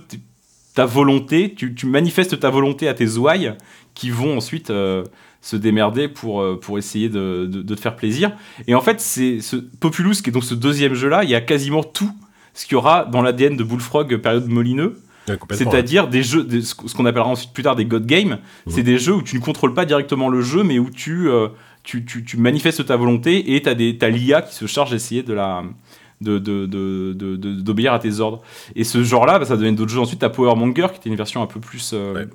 [0.73, 3.53] ta volonté, tu, tu manifestes ta volonté à tes ouailles
[3.93, 5.03] qui vont ensuite euh,
[5.41, 8.31] se démerder pour, euh, pour essayer de, de- de te faire plaisir.
[8.67, 11.41] Et en fait, c'est ce Populous, qui est donc ce deuxième jeu-là, il y a
[11.41, 12.11] quasiment tout
[12.53, 14.99] ce qu'il y aura dans l'ADN de Bullfrog période molineux.
[15.27, 18.39] Ouais, C'est-à-dire des jeux, des- ce qu'on appellera ensuite plus tard des God Games.
[18.67, 21.47] C'est des jeux où tu ne contrôles pas directement le jeu, mais où tu, euh,
[21.83, 25.33] tu, tu, tu manifestes ta volonté et tu as, l'IA qui se charge d'essayer de
[25.33, 25.63] la
[26.21, 27.13] de, de, de,
[27.61, 28.41] d'obéir à tes ordres.
[28.75, 29.99] Et ce genre-là, bah, ça devient d'autres jeux.
[29.99, 31.91] Ensuite, tu as Power Monger, qui était une version un peu plus.
[31.95, 32.27] euh, Ouais.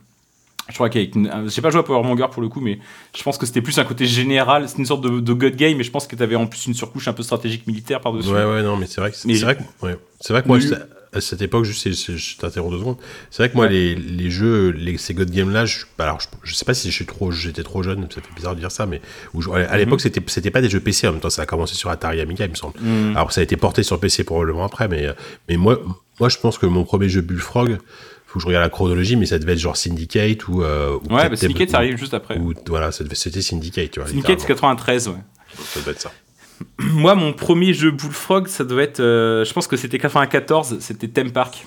[0.69, 1.17] Je crois qu'avec.
[1.17, 2.81] euh, J'ai pas joué à Power Monger pour le coup, mais
[3.17, 4.69] je pense que c'était plus un côté général.
[4.69, 6.75] C'est une sorte de, God Game, mais je pense que tu avais en plus une
[6.75, 8.29] surcouche un peu stratégique militaire par-dessus.
[8.31, 9.97] Ouais, ouais, non, mais c'est vrai que, c'est vrai que, ouais.
[10.21, 10.67] c'est vrai que moi, je-
[11.17, 12.97] à cette époque, juste, je t'interromps deux secondes.
[13.31, 13.73] C'est vrai que moi, Ouais.
[13.73, 16.75] les, les jeux, les, ces God Games là, je, bah, alors, je, je sais pas
[16.75, 19.01] si je suis trop, j'étais trop jeune, ça fait bizarre de dire ça, mais
[19.35, 21.47] où je- à l'époque, c'était, c'était pas des jeux PC en même temps, ça a
[21.47, 22.75] commencé sur Atari Amiga, il me semble.
[22.81, 23.17] Mm.
[23.17, 25.07] Alors, ça a été porté sur PC probablement après, mais,
[25.49, 25.81] mais moi,
[26.21, 27.79] moi, je pense que mon premier jeu Bullfrog,
[28.27, 31.15] faut que je regarde la chronologie, mais ça devait être genre Syndicate ou, euh, ou
[31.15, 32.37] Ouais, bah, Syndicate, ça arrive juste après.
[32.39, 34.09] ou- voilà, ça devait- c'était Syndicate, tu vois.
[34.09, 34.77] Syndicate, c'est littéralement.
[34.77, 35.15] 93, ouais.
[35.65, 36.13] Ça devait être ça.
[36.79, 39.01] Moi, mon premier jeu Bullfrog, ça doit être.
[39.01, 41.67] euh, je pense que c'était 94, c'était Theme Park.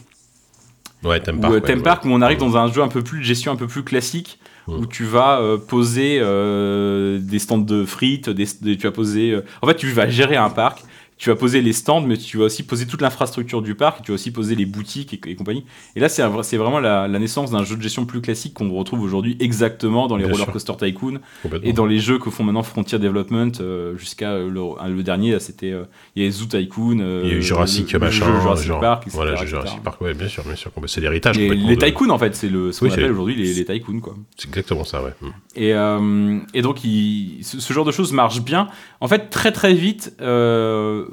[1.04, 1.54] Ouais, Theme Park.
[1.54, 1.84] euh, ouais, Theme ouais.
[1.84, 3.84] Park, où on arrive dans un jeu un peu plus de gestion un peu plus
[3.84, 4.74] classique, Mm.
[4.74, 9.40] où tu vas euh, poser euh, des stands de frites, des, des- tu vas poser.
[9.62, 10.84] en fait, tu vas gérer un parc.
[11.20, 14.04] Tu vas poser les stands, mais tu vas aussi poser toute l'infrastructure du parc.
[14.04, 15.66] Tu vas aussi poser les boutiques et, et compagnie.
[15.98, 16.24] Et là, c'est
[16.58, 20.16] vraiment la, la naissance d'un jeu de gestion plus classique qu'on retrouve aujourd'hui exactement dans
[20.16, 20.54] les Bien Roller sûr.
[20.54, 21.20] Coaster Tycoon
[21.62, 25.38] et dans les jeux que font maintenant Frontier Development euh, jusqu'à euh, le, le dernier.
[25.42, 25.84] C'était euh,
[26.16, 28.40] il y a Zoo Tycoon, euh, Il y a eu Jurassic le- le machin, jeu
[28.40, 29.48] Jurassic genre, Park, etc., voilà, etc.
[29.48, 30.72] Jurassic Park, ouais, bien sûr, bien sûr.
[30.88, 31.38] C'est l'héritage.
[31.38, 33.66] Les, les de- tycoons, en fait, c'est le, ce qu'on Oui, appelle aujourd'hui les, les
[33.66, 34.16] tycoons, quoi.
[34.38, 35.12] C'est exactement ça, ouais.
[35.22, 35.28] Mm.
[35.58, 38.70] Et, euh, et donc, il- ce, ce genre de choses marche bien.
[39.02, 41.08] En fait, très très vite, euh,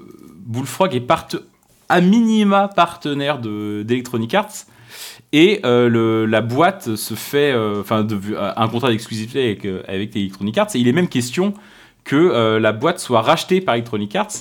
[0.46, 1.04] Bullfrog est
[1.88, 4.64] à minima partenaire de- d'Electronic Arts.
[5.32, 8.18] Et euh, le- la boîte se fait, euh, enfin, de-
[8.56, 10.68] un contrat d'exclusivité avec, euh, avec Electronic Arts.
[10.74, 11.52] Et il est même question
[12.04, 14.32] que euh, la boîte soit rachetée par Electronic Arts,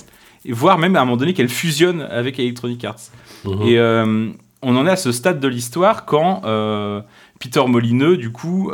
[0.44, 3.10] et voire même à un moment donné qu'elle fusionne avec Electronic Arts.
[3.44, 3.62] Mhm.
[3.62, 4.28] Et euh,
[4.62, 7.00] on en est à ce stade de l'histoire quand euh,
[7.40, 8.70] Peter Molineux, du coup,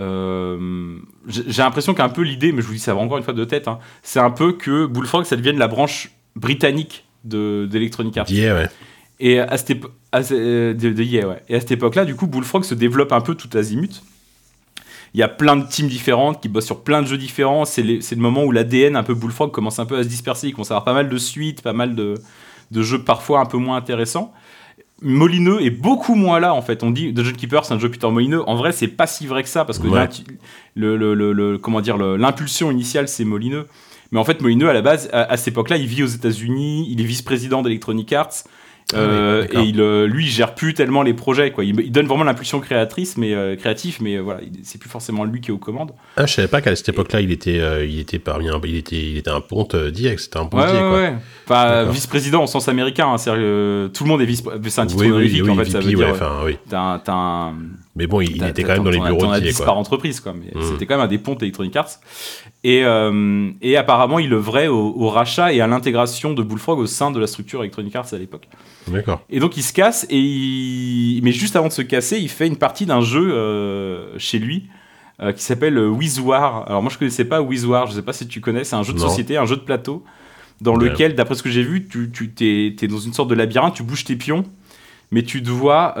[0.00, 0.96] euh,
[1.28, 3.44] j'ai l'impression qu'un peu l'idée, mais je vous dis ça va encore une fois de
[3.44, 8.24] tête, hein, c'est un peu que Bullfrog, ça devienne la branche britannique de- d'Electronic Arts.
[8.26, 8.68] D'hier, ouais.
[9.20, 11.42] Et à cette épo- à ce- de, de EA, ouais.
[11.48, 14.02] Et à cette époque-là, du coup, Bullfrog se développe un peu tout azimut.
[15.12, 17.64] Il y a plein de teams différentes qui bossent sur plein de jeux différents.
[17.64, 20.48] C'est le moment où l'ADN un peu Bullfrog commence un peu à se disperser.
[20.48, 22.14] Il commence à avoir pas mal de suites, pas mal de,
[22.70, 24.32] de jeux parfois un peu moins intéressants.
[25.02, 26.82] Molineux est beaucoup moins là en fait.
[26.82, 28.42] On dit Dungeon Keeper c'est un jeu Peter Molineux.
[28.48, 30.08] En vrai c'est pas si vrai que ça parce que Ouais.
[30.74, 33.66] le, le- le- le- comment dire l'impulsion initiale c'est Molineux.
[34.12, 36.86] Mais en fait Molineux à la base à, à cette époque-là il vit aux États-Unis,
[36.90, 38.44] il est vice-président d'Electronic Arts.
[38.92, 41.50] Ah oui, Euh, et il, euh, lui, il gère plus tellement les projets.
[41.52, 41.64] Quoi.
[41.64, 44.90] Il, il donne vraiment l'impulsion créatrice, mais euh, créatif, mais euh, voilà, il- c'est plus
[44.90, 45.92] forcément lui qui est aux commandes.
[46.16, 48.76] Ah, je savais pas qu'à cette époque-là, il était, euh, il était parmi un, il
[48.76, 51.14] était, il était un ponte d'IEX, c'était un ponte Ouais.
[51.46, 53.08] Enfin, vice-président au sens américain.
[53.12, 54.42] hein, tout le monde est vice.
[54.68, 55.64] C'est un titre Oui, oui, honorifique oui, en fait.
[55.66, 56.08] Ça VP, veut dire.
[56.10, 57.54] enfin, t'as un-
[57.96, 59.66] Mais bon, il, était quand même dans les bureaux de 10 quoi.
[59.66, 60.32] par entreprise, quoi.
[60.32, 60.62] Mais Mm.
[60.64, 61.88] c'était quand même un des ponts d'Electronic Arts.
[62.62, 66.86] Et, euh, et apparemment, il œuvrait au, au rachat et à l'intégration de Bullfrog au
[66.86, 68.48] sein de la structure Electronic Arts à l'époque.
[68.86, 69.22] D'accord.
[69.28, 71.20] Et donc il se casse, et il...
[71.24, 74.68] mais juste avant de se casser, il fait une partie d'un jeu euh, chez lui
[75.20, 76.68] euh, qui s'appelle Wizwar.
[76.68, 78.92] Alors moi je connaissais pas Wizwar, je sais pas si tu connais, c'est un jeu
[78.92, 79.08] de Non.
[79.08, 80.04] société, un jeu de plateau,
[80.60, 80.88] dans Ouais.
[80.90, 83.74] lequel, d'après ce que j'ai vu, tu, tu t'es, t'es dans une sorte de labyrinthe,
[83.74, 84.44] tu bouges tes pions,
[85.10, 85.94] mais tu dois...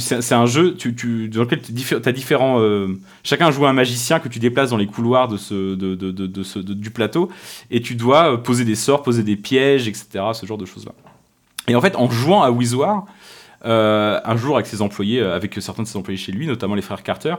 [0.00, 2.60] c'est, un jeu tu, dans lequel tu as différents...
[2.60, 7.28] euh, chacun joue un magicien que tu déplaces dans les couloirs du plateau,
[7.70, 10.24] et tu dois euh, poser des sorts, poser des pièges, etc.
[10.32, 10.92] Ce genre de choses-là.
[11.68, 13.06] Et en fait, en jouant à Wizwar,
[13.64, 16.82] euh, un jour avec ses employés, avec certains de ses employés chez lui, notamment les
[16.82, 17.34] frères Carter,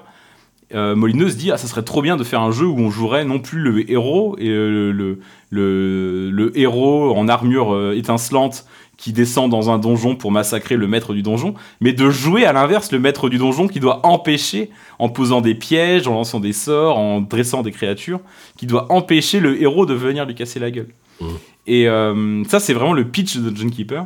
[0.74, 2.92] euh, Molineux se dit ah ça serait trop bien de faire un jeu où on
[2.92, 8.66] jouerait non plus le héros et euh, le, le, le héros en armure euh, étincelante
[9.00, 12.52] qui descend dans un donjon pour massacrer le maître du donjon, mais de jouer à
[12.52, 16.52] l'inverse le maître du donjon qui doit empêcher, en posant des pièges, en lançant des
[16.52, 18.20] sorts, en dressant des créatures,
[18.58, 20.90] qui doit empêcher le héros de venir lui casser la gueule.
[21.22, 21.26] Mmh.
[21.68, 24.06] Et euh, ça c'est vraiment le pitch de Dungeon Keeper.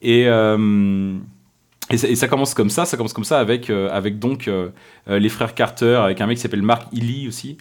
[0.00, 0.26] Et,
[1.90, 4.68] et, ça, commence comme ça, ça commence comme ça avec, euh, avec donc euh,
[5.08, 7.58] euh, les frères Carter, avec un mec qui s'appelle Mark Ely aussi.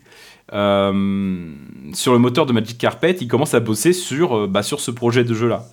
[0.51, 5.23] Sur le moteur de Magic Carpet, il commence à bosser sur, bah, sur ce projet
[5.23, 5.65] de jeu-là.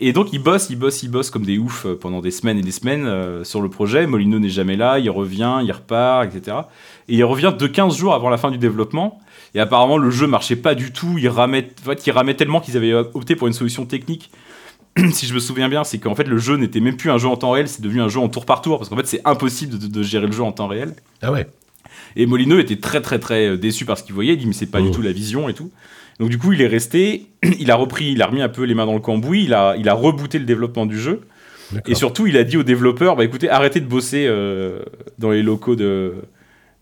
[0.00, 2.62] Et donc il bosse, il bosse, il bosse comme des oufs pendant des semaines et
[2.62, 4.06] des semaines sur le projet.
[4.06, 6.58] Molino n'est jamais là, il revient, il repart, etc.
[7.08, 9.20] Et il revient de 15 jours avant la fin du développement.
[9.54, 12.60] Et apparemment le jeu marchait pas du tout, il ramait, en fait, il ramait tellement
[12.60, 14.30] qu'ils avaient opté pour une solution technique
[15.12, 17.28] si je me souviens bien, c'est qu'en fait le jeu n'était même plus un jeu
[17.28, 19.20] en temps réel, c'est devenu un jeu en tour par tour, parce qu'en fait c'est
[19.24, 20.94] impossible de, de gérer le jeu en temps réel.
[21.22, 21.46] Ah ouais.
[22.16, 24.52] Et Molineux était très très très euh, déçu par ce qu'il voyait, il dit mais
[24.52, 24.92] c'est pas du Oh.
[24.94, 25.70] tout la vision et tout.
[26.18, 27.26] Donc du coup il est resté,
[27.60, 29.76] il a repris, il a remis un peu les mains dans le cambouis, il a,
[29.78, 31.20] il a rebooté le développement du jeu,
[31.86, 34.80] et surtout il a dit aux développeurs, bah écoutez arrêtez de bosser euh,
[35.18, 36.14] dans les locaux de...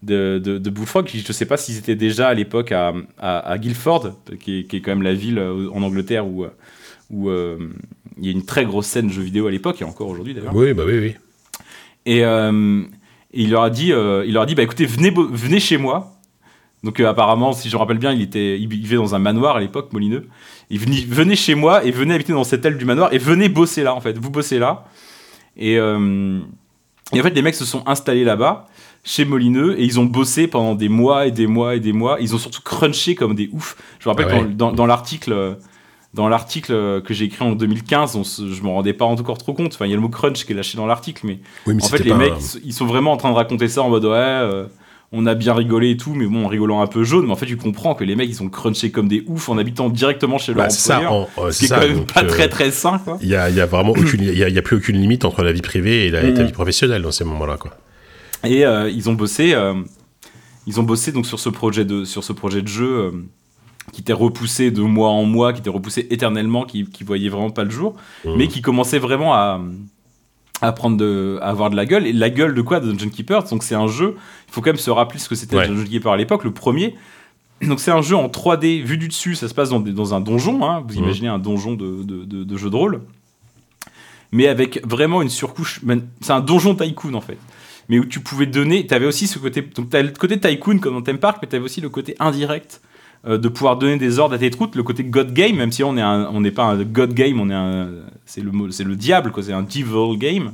[0.02, 3.58] De, de, de Bullfrog, je sais pas s'ils étaient déjà à l'époque à, à, à
[3.58, 6.44] Guildford, qui est, qui est quand même la ville euh, en Angleterre où,
[7.10, 7.56] où euh,
[8.18, 10.54] il y a une très grosse scène jeux vidéo à l'époque et encore aujourd'hui d'ailleurs.
[10.54, 11.14] Oui, bah oui, oui.
[12.06, 12.82] Et, euh,
[13.32, 15.76] et il leur a dit, euh, il leur a dit, bah écoutez, venez, venez chez
[15.76, 16.12] moi.
[16.84, 19.56] Donc euh, apparemment, si je me rappelle bien, il était, il vivait dans un manoir
[19.56, 20.28] à l'époque, Molineux.
[20.70, 23.48] Il venait, venez chez moi et venez habiter dans cette aile du manoir et venez
[23.48, 24.16] bosser là en fait.
[24.18, 24.84] Vous bossez là.
[25.56, 28.66] Et, et en fait, les mecs se sont installés là-bas
[29.04, 32.18] chez Molineux et ils ont bossé pendant des mois et des mois et des mois.
[32.20, 33.76] Ils ont surtout crunché comme des oufs.
[34.00, 34.40] Je me rappelle Ah ouais.
[34.42, 35.56] quand- dans, dans l'article.
[36.16, 39.36] Dans l'article euh, que j'ai écrit en 2015, on se- je me rendais pas encore
[39.38, 39.74] trop compte.
[39.74, 41.84] Enfin, il y a le mot crunch qui est lâché dans l'article, mais Oui, mais
[41.84, 44.06] en fait, les mecs, un- ils sont vraiment en train de raconter ça en mode
[44.06, 44.64] ouais, euh,
[45.12, 47.26] on a bien rigolé et tout, mais bon, en rigolant un peu jaune.
[47.26, 49.58] Mais en fait, tu comprends que les mecs, ils ont crunché comme des oufs en
[49.58, 51.12] habitant directement chez leur Bah, ça, employeur.
[51.38, 53.00] en- euh, ce qui est quand même donc, pas euh, très très sain.
[53.20, 54.76] Il y a, il y a vraiment aucune, il y a, il y a plus
[54.76, 56.46] aucune limite entre la vie privée et, la, et ta Mhm.
[56.46, 57.72] vie professionnelle dans ces moments-là, quoi.
[58.42, 59.54] Et ils ont bossé,
[60.66, 63.12] ils ont bossé donc sur ce projet de, sur ce projet de jeu
[63.92, 67.50] qui était repoussé de mois en mois, qui était repoussé éternellement, qui, qui voyait vraiment
[67.50, 67.94] pas le jour,
[68.24, 68.34] Mhm.
[68.36, 69.60] mais qui commençait vraiment à,
[70.60, 72.06] à prendre de, à avoir de la gueule.
[72.06, 72.80] Et la gueule de quoi?
[72.80, 74.16] De Dungeon Keeper Donc c'est un jeu.
[74.48, 75.68] Il faut quand même se rappeler ce que c'était Ouais.
[75.68, 76.94] Dungeon Keeper à l'époque, le premier.
[77.62, 79.34] Donc c'est un jeu en 3D vu du dessus.
[79.34, 80.64] Ça se passe dans, des- dans un donjon.
[80.64, 80.84] hein.
[80.86, 81.04] Vous Mhm.
[81.04, 83.00] imaginez un donjon de, de, de- de jeu de rôle,
[84.32, 85.80] mais avec vraiment une surcouche.
[86.20, 87.38] C'est un donjon tycoon en fait.
[87.88, 90.78] Mais où tu pouvais donner, tu avais aussi ce côté, donc tu le côté tycoon
[90.78, 92.80] comme dans Theme Park, mais tu avais aussi le côté indirect
[93.26, 95.82] euh, de pouvoir donner des ordres à tes troupes, le côté God Game, même si
[95.82, 97.88] on n'est pas un God Game, on est un,
[98.24, 100.52] c'est le c'est le diable, quoi, c'est un Devil Game,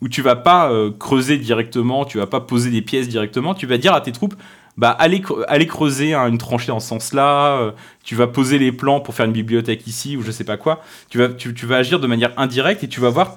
[0.00, 3.66] où tu vas pas euh, creuser directement, tu vas pas poser des pièces directement, tu
[3.66, 4.34] vas dire à tes troupes,
[4.76, 7.70] bah allez, allez creuser hein, une tranchée dans ce sens-là, euh,
[8.04, 10.82] tu vas poser les plans pour faire une bibliothèque ici ou je sais pas quoi,
[11.08, 13.34] tu vas, tu, vas agir de manière indirecte et tu vas voir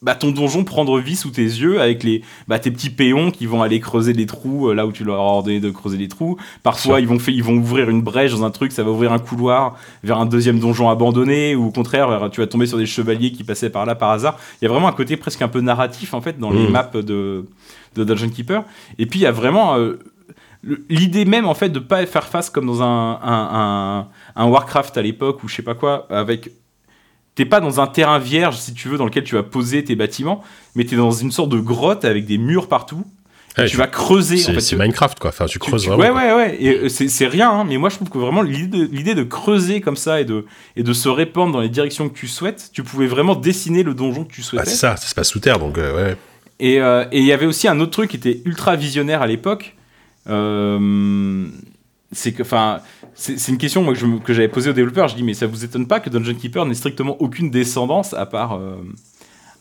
[0.00, 3.46] bah, ton donjon prendre vie sous tes yeux avec les, bah, tes petits péons qui
[3.46, 6.06] vont aller creuser des trous euh, là où tu leur as ordonné de creuser des
[6.08, 6.36] trous.
[6.62, 9.12] Parfois, ils vont, fait, ils vont ouvrir une brèche dans un truc, ça va ouvrir
[9.12, 12.86] un couloir vers un deuxième donjon abandonné, ou au contraire, tu vas tomber sur des
[12.86, 14.38] chevaliers qui passaient par là par hasard.
[14.60, 16.70] Il y a vraiment un côté presque un peu narratif en fait dans les Mm.
[16.70, 17.44] maps de,
[17.96, 18.62] de Dungeon Keeper.
[18.98, 19.98] Et puis il y a vraiment euh,
[20.88, 24.96] l'idée même en fait de pas faire face comme dans un, un, un, un Warcraft
[24.96, 26.50] à l'époque ou je sais pas quoi, avec
[27.38, 29.94] t'es pas dans un terrain vierge si tu veux dans lequel tu vas poser tes
[29.94, 30.42] bâtiments,
[30.74, 33.04] mais t'es dans une sorte de grotte avec des murs partout.
[33.56, 34.76] Et Ouais, tu vas creuser en C'est fait.
[34.76, 35.30] Minecraft, quoi.
[35.30, 36.02] Enfin, tu creuses tu- vraiment.
[36.02, 36.56] ouais, ouais, ouais.
[36.60, 39.96] Et euh, c'est rien, hein, mais moi je trouve que vraiment l'idée de, creuser comme
[39.96, 40.46] ça et de,
[40.76, 43.94] et de se répandre dans les directions que tu souhaites, tu pouvais vraiment dessiner le
[43.94, 44.70] donjon que tu Bah, souhaitais.
[44.70, 46.16] c'est ça, ça se passe sous terre, donc euh, ouais.
[46.58, 49.28] Et euh, et il y avait aussi un autre truc qui était ultra visionnaire à
[49.28, 49.76] l'époque.
[50.28, 51.46] Euh,
[52.12, 52.80] c'est que, enfin,
[53.14, 55.08] c'est une question moi, que je me- que j'avais posée aux développeurs.
[55.08, 58.24] Je dis, mais ça vous étonne pas que Dungeon Keeper n'ait strictement aucune descendance à
[58.26, 58.76] part, euh,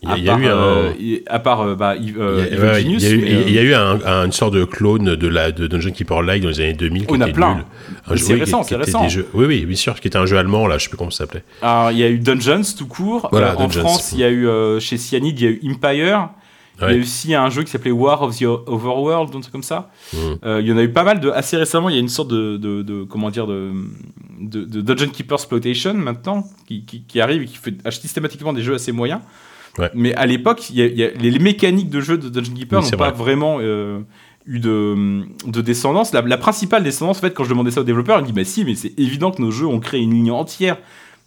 [0.03, 0.91] Il y a, eu euh,
[1.25, 5.65] à part bah, il y a- eu, euh, une sorte de clone de la de
[5.65, 7.55] Dungeon Keeper Like dans les années 2000 qui Oh, il y en a était plein.
[7.55, 7.63] nul.
[8.07, 9.01] Un jeu- récent, qui c'est récent.
[9.03, 10.97] des jeux- oui, oui, bien sûr, qui était un jeu allemand là, je sais plus
[10.99, 11.43] comment ça s'appelait.
[11.63, 13.27] Alors, il y a eu Dungeons tout court.
[13.31, 13.69] Voilà, Euh, en.
[13.69, 16.29] France, il y a eu euh, chez Cyanide, il y a eu Empire.
[16.79, 16.99] Il y a Ouais.
[16.99, 19.89] aussi un jeu qui s'appelait War of the Overworld, un truc comme ça.
[20.13, 20.17] Mm.
[20.45, 21.29] Euh, il y en a eu pas mal de.
[21.29, 23.71] Assez récemment, il y a une sorte de, de, de- comment dire de,
[24.39, 28.61] de, de Dungeon Keeper Exploitation maintenant qui, qui, qui arrive et qui fait systématiquement des
[28.61, 29.21] jeux assez moyens.
[29.79, 29.89] Ouais.
[29.95, 32.79] Mais à l'époque, y a- y a- les, les mécaniques de jeu de Dungeon Keeper
[32.83, 33.17] Oui, n'ont pas vrai.
[33.17, 33.99] vraiment euh,
[34.45, 36.13] eu de, de descendance.
[36.13, 38.35] La, la principale descendance, en fait, quand je demandais ça aux développeurs, ils me disent
[38.35, 40.77] Bah si, mais c'est évident que nos jeux ont créé une ligne entière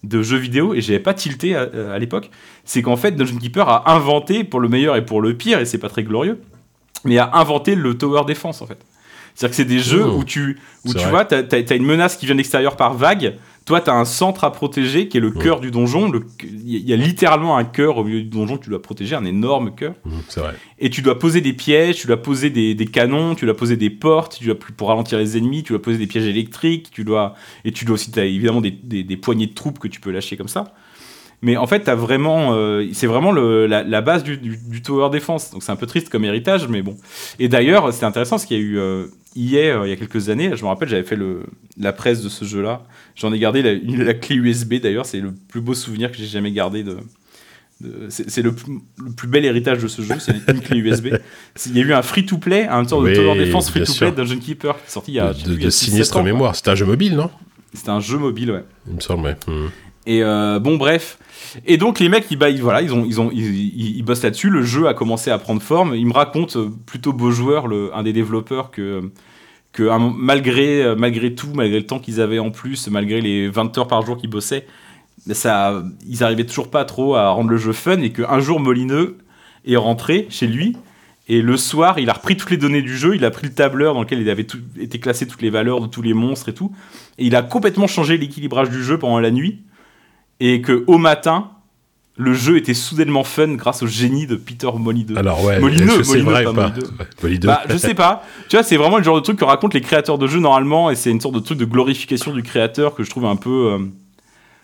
[0.02, 2.30] de jeux vidéo et j'avais pas tilté à, à l'époque.
[2.64, 5.64] C'est qu'en fait, Dungeon Keeper a inventé pour le meilleur et pour le pire, et
[5.64, 6.40] c'est pas très glorieux,
[7.04, 8.78] mais a inventé le tower defense en fait.
[9.34, 10.16] C'est-à-dire que c'est des jeux Mmh.
[10.16, 11.10] où tu, où tu vrai.
[11.10, 13.36] vois, t'as as, une menace qui vient de l'extérieur par vague.
[13.66, 15.38] Toi, t'as un centre à protéger qui est le Mmh.
[15.38, 16.10] cœur du donjon.
[16.50, 19.24] Il y a littéralement un cœur au milieu du donjon que tu dois protéger, un
[19.24, 19.94] énorme cœur.
[20.04, 20.54] Mm, C'est vrai.
[20.78, 23.76] Et tu dois poser des pièges, tu dois poser des, des canons, tu dois poser
[23.76, 27.04] des portes, tu dois pour ralentir les ennemis, tu dois poser des pièges électriques, tu
[27.04, 30.00] dois et tu dois aussi as évidemment des, des, des poignées de troupes que tu
[30.00, 30.72] peux lâcher comme ça.
[31.42, 34.82] Mais en fait, t'as vraiment, euh, c'est vraiment le, la, la base du, du, du
[34.82, 35.50] tower defense.
[35.52, 36.96] Donc c'est un peu triste comme héritage, mais bon.
[37.38, 39.96] Et d'ailleurs, c'est intéressant parce qu'il y a eu euh, hier, euh, il y a
[39.96, 41.44] quelques années, je me rappelle, j'avais fait le,
[41.78, 42.82] la presse de ce jeu-là.
[43.16, 45.06] J'en ai gardé la, clé USB d'ailleurs.
[45.06, 46.98] C'est le plus beau souvenir que j'ai jamais gardé de.
[47.80, 51.06] de- c'est le, plus- le plus bel héritage de ce jeu, c'est une clé USB.
[51.68, 54.12] Il y a eu un free-to-play, un sorte Oui, de tower defense free-to-play.
[54.12, 56.54] Dungeon Keeper qui est sorti il y a, de, de a six, sinistre mémoire.
[56.54, 57.30] C'était un jeu mobile, non?
[57.72, 58.64] C'était un jeu mobile, ouais.
[58.88, 59.36] Il me semble, ouais.
[59.46, 59.68] Mm.
[60.06, 61.18] Et euh, bon, bref.
[61.66, 64.50] Et donc les mecs, ils, voilà, ils ont, ils ont, ils, bossent là-dessus.
[64.50, 65.94] Le jeu a commencé à prendre forme.
[65.94, 69.10] Il me raconte euh, plutôt beau joueur, le, un des développeurs, que,
[69.72, 73.76] que malgré, euh, malgré tout, malgré le temps qu'ils avaient en plus, malgré les 20
[73.78, 74.66] heures par jour qu'ils bossaient,
[75.32, 78.00] ça, ils arrivaient toujours pas trop à rendre le jeu fun.
[78.00, 79.18] Et qu'un jour, Molineux
[79.66, 80.76] est rentré chez lui.
[81.28, 83.54] Et le soir, il a repris toutes les données du jeu, il a pris le
[83.54, 84.46] tableur dans lequel il avait
[84.80, 86.72] été classé toutes les valeurs de tous les monstres et tout.
[87.18, 89.60] Et il a complètement changé l'équilibrage du jeu pendant la nuit
[90.40, 91.48] et que au matin,
[92.16, 95.16] le jeu était soudainement fun grâce au génie de Peter Molineux.
[95.16, 96.52] Alors, ouais, Molineux, c'est Molineux, vrai pas
[97.22, 97.46] Molineux.
[97.46, 98.22] Bah, je sais pas.
[98.48, 100.90] Tu vois, c'est vraiment le genre de truc que racontent les créateurs de jeux normalement,
[100.90, 103.72] et c'est une sorte de truc de glorification du créateur que je trouve un peu,
[103.72, 103.78] euh,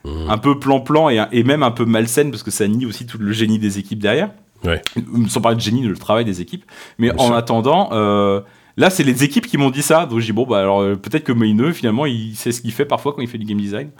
[0.05, 0.31] Mm.
[0.31, 3.19] un peu plan-plan et, et même un peu malsaine parce que ça nie aussi tout
[3.19, 4.31] le génie des équipes derrière.
[4.65, 4.81] Ouais.
[5.29, 6.65] Sans parler de génie, le travail des équipes.
[6.99, 7.35] Mais Bien en sûr.
[7.35, 8.41] attendant, euh,
[8.77, 10.07] là, c'est les équipes qui m'ont dit ça.
[10.07, 12.73] Donc, j'ai dit, bon, bah, alors, euh, peut-être que Molineux, finalement, il sait ce qu'il
[12.73, 13.91] fait parfois quand il fait du game design.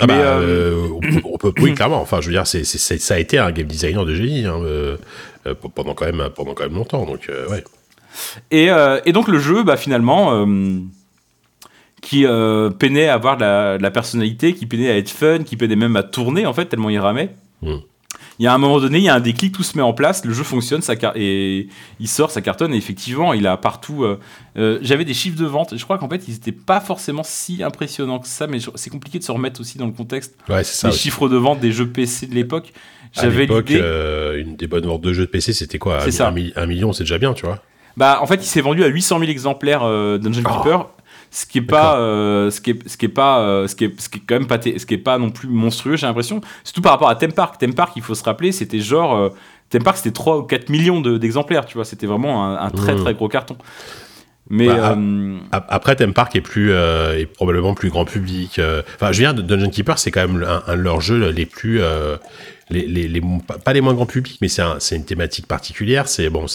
[0.00, 2.00] Ah Mais, bah, euh, euh, on peut- oui, clairement.
[2.00, 4.44] Enfin, je veux dire, c'est, c'est- c'est- ça a été un game designer de génie
[4.46, 4.60] hein,
[5.74, 7.04] pendant quand même pendant quand même longtemps.
[7.06, 7.64] Donc, ouais.
[8.50, 8.68] Et,
[9.04, 10.44] et donc le jeu, bah, finalement,
[12.00, 15.40] qui euh, peinait à avoir de la, de la personnalité, qui peinait à être fun,
[15.44, 17.30] qui peinait même à tourner, en fait, tellement il ramait.
[17.62, 17.74] Mm.
[18.38, 19.92] Il y a un moment donné, il y a un déclic, tout se met en
[19.92, 21.68] place, le jeu fonctionne, ça car- et
[22.00, 24.04] il sort, ça cartonne, et effectivement, il a partout.
[24.04, 24.18] euh,
[24.56, 27.22] euh, J'avais des chiffres de vente, et je crois qu'en fait, ils n'étaient pas forcément
[27.24, 30.62] si impressionnants que ça, mais c'est compliqué de se remettre aussi dans le contexte Ouais,
[30.64, 30.88] c'est ça.
[30.90, 32.72] des chiffres de vente des jeux PC de l'époque.
[33.12, 36.00] J'avais l'époque, euh, une des bonnes ventes de jeux de PC, c'était quoi?
[36.00, 36.28] C'est un, ça.
[36.28, 37.60] un mi- un million, c'est déjà bien, tu vois?
[37.96, 40.56] Bah, en fait, il s'est vendu à 800 000 exemplaires Dungeon Oh.
[40.62, 40.88] Keeper,
[41.30, 43.84] ce qui est pas, euh, ce qui est, ce qui est pas, euh, ce qui
[43.84, 46.06] est, ce qui est quand même pas, ce qui est pas non plus monstrueux, j'ai
[46.06, 46.40] l'impression.
[46.64, 47.58] Surtout par rapport à Theme Park.
[47.58, 49.28] Theme Park, il faut se rappeler, c'était genre, euh,
[49.70, 51.84] Theme Park, c'était 3 ou 4 millions de- d'exemplaires, tu vois.
[51.84, 53.02] C'était vraiment un, un très Mmh.
[53.04, 53.56] très gros carton.
[54.50, 58.58] Mais Bah, euh, Ap- Après, Theme Park est plus est probablement plus grand public.
[58.94, 61.44] Enfin, je veux dire, Dungeon Keeper, c'est quand même un, un de leurs jeux les
[61.44, 61.82] plus
[62.70, 63.22] les, les, les-
[63.64, 66.08] pas les moins grand public, mais c'est un- c'est une thématique particulière.
[66.08, 66.46] C'est bon,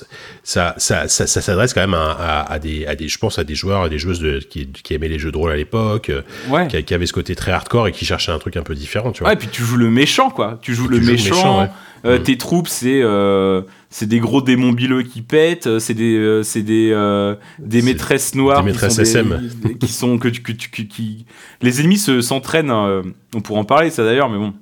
[0.44, 3.40] ça ça ça, ça s'adresse quand même à, à, à des à des je pense
[3.40, 5.56] à des joueurs, à des joueuses de, qui, qui aimaient les jeux de rôle à
[5.56, 6.68] l'époque, euh, ouais.
[6.68, 9.12] qui, qui avaient ce côté très hardcore et qui cherchaient un truc un peu différent,
[9.12, 9.30] tu vois.
[9.30, 10.60] Ouais, et puis tu joues le méchant, quoi.
[10.62, 11.62] Tu joues Tu le joues le méchant.
[11.62, 11.68] ouais.
[12.06, 12.24] euh, Mm.
[12.24, 15.80] Tes troupes, c'est euh, c'est des gros démons bileux qui pètent.
[15.80, 16.90] C'est des euh, c'est des
[17.60, 19.50] des maîtresses noires, des qui maîtresses sont des- SM.
[19.64, 21.26] des- qui sont que, qui
[21.62, 22.72] les ennemis se s'entraînent.
[22.72, 24.54] on pourra en parler ça d'ailleurs, mais bon.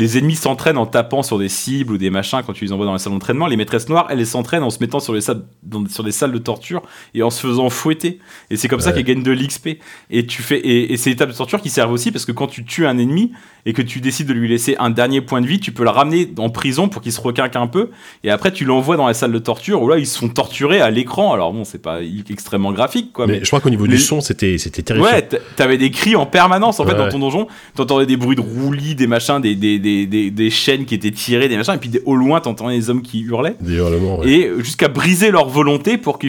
[0.00, 2.86] Les ennemis s'entraînent en tapant sur des cibles ou des machins quand tu les envoies
[2.86, 3.46] dans les salles d'entraînement.
[3.46, 6.32] Les maîtresses noires, elles, s'entraînent en se mettant sur, les salles, dans- sur des salles
[6.32, 6.82] de torture
[7.14, 8.18] et en se faisant fouetter.
[8.48, 9.78] Et c'est comme ça qu'elles gagnent de l'XP.
[10.10, 12.32] Et tu fais et, et c'est les tables de torture qui servent aussi parce que
[12.32, 13.32] quand tu tues un ennemi
[13.66, 15.90] et que tu décides de lui laisser un dernier point de vie, tu peux le
[15.90, 17.90] ramener en prison pour qu'il se requinque un peu.
[18.24, 20.80] Et après, tu l'envoies dans la salle de torture où là, ils se font torturer
[20.80, 21.32] à l'écran.
[21.32, 23.26] Alors bon, c'est pas extrêmement graphique, quoi.
[23.26, 25.10] mais, Mais, je crois qu'au niveau les- du son, c'était c'était terrifiant.
[25.12, 27.46] ouais, t'avais des cris en permanence en fait dans ton donjon.
[27.74, 31.10] T'entendais des bruits de roulis, des machins, des, des, des, des, des chaînes qui étaient
[31.10, 31.74] tirées, des machins.
[31.74, 34.28] Et puis au loin, t'entendais les hommes qui hurlaient Des hurlements, ouais.
[34.30, 36.26] et jusqu'à briser leur volonté pour que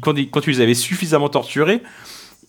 [0.00, 1.80] quand, quand tu les avais suffisamment torturés,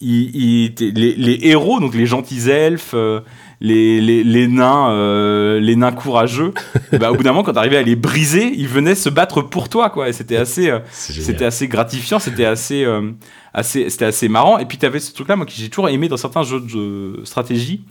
[0.01, 3.19] ils- ils étaient- les, les héros, donc les gentils elfes, euh,
[3.61, 6.53] les, les, les nains, euh, les nains courageux,
[6.99, 9.67] bah, au bout d'un moment, quand t'arrivais à les briser, ils venaient se battre pour
[9.69, 10.07] toi, quoi.
[10.09, 13.11] Et c'était assez, euh, c'était assez gratifiant, c'était assez, euh,
[13.53, 14.59] assez, c'était assez marrant.
[14.59, 17.83] Et puis t'avais ce truc-là, moi, que j'ai toujours aimé dans certains jeux de stratégie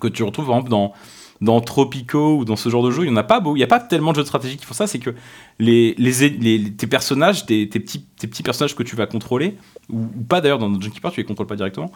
[0.00, 0.92] que tu retrouves, par exemple, dans
[1.40, 3.58] dans Tropico ou dans ce genre de jeu, il y en a pas beau, il
[3.58, 5.10] y a pas tellement de jeux de stratégie qui font ça, c'est que
[5.58, 9.56] les, les, les- tes personnages, tes, tes petits, tes petits personnages que tu vas contrôler,
[9.90, 11.90] ou, ou pas d'ailleurs dans Dungeon Keeper, tu les contrôles pas directement,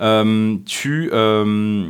[0.00, 1.10] euh, tu.
[1.12, 1.88] Euh,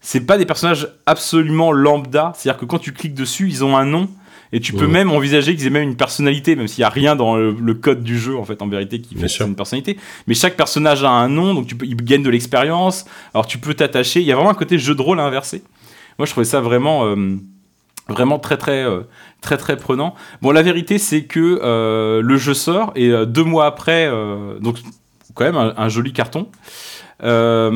[0.00, 3.84] c'est pas des personnages absolument lambda, c'est-à-dire que quand tu cliques dessus, ils ont un
[3.84, 4.08] nom.
[4.52, 7.14] Et tu peux même envisager qu'ils aient même une personnalité, même s'il n'y a rien
[7.14, 9.96] dans le, le code du jeu, en fait, en vérité, qui fait une personnalité.
[10.26, 13.04] Mais chaque personnage a un nom, donc tu peux, il gagne de l'expérience.
[13.32, 14.20] Alors tu peux t'attacher.
[14.20, 15.62] Il y a vraiment un côté jeu de rôle inversé.
[16.18, 17.36] Moi, je trouvais ça vraiment, euh,
[18.08, 19.02] vraiment très, très, euh,
[19.40, 20.16] très, très prenant.
[20.42, 24.10] Bon, la vérité, c'est que euh, le jeu sort et deux mois après,
[24.60, 24.78] donc
[25.34, 26.48] quand même un, un joli carton.
[27.22, 27.70] Euh,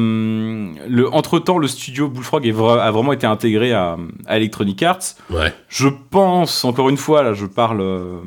[0.89, 5.17] le, entre-temps, le studio Bullfrog a vraiment été intégré à, à Electronic Arts.
[5.31, 5.53] Ouais.
[5.69, 8.21] Je pense, encore une fois, là, je parle, euh,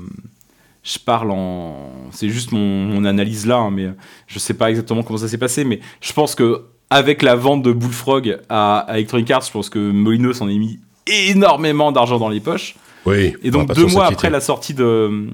[0.84, 3.90] je parle en, c'est juste mon, mon analyse là, hein, mais
[4.28, 7.64] je sais pas exactement comment ça s'est passé, mais je pense que avec la vente
[7.64, 12.20] de Bullfrog à, à Electronic Arts, je pense que Molyneux s'en est mis énormément d'argent
[12.20, 12.76] dans les poches.
[13.06, 13.34] Oui.
[13.42, 15.30] Et donc deux mois après la sortie de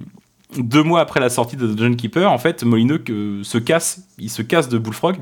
[0.58, 3.04] deux mois après la sortie de Dungeon Keeper, en fait, Molineux
[3.44, 5.18] se casse, il se casse de Bullfrog,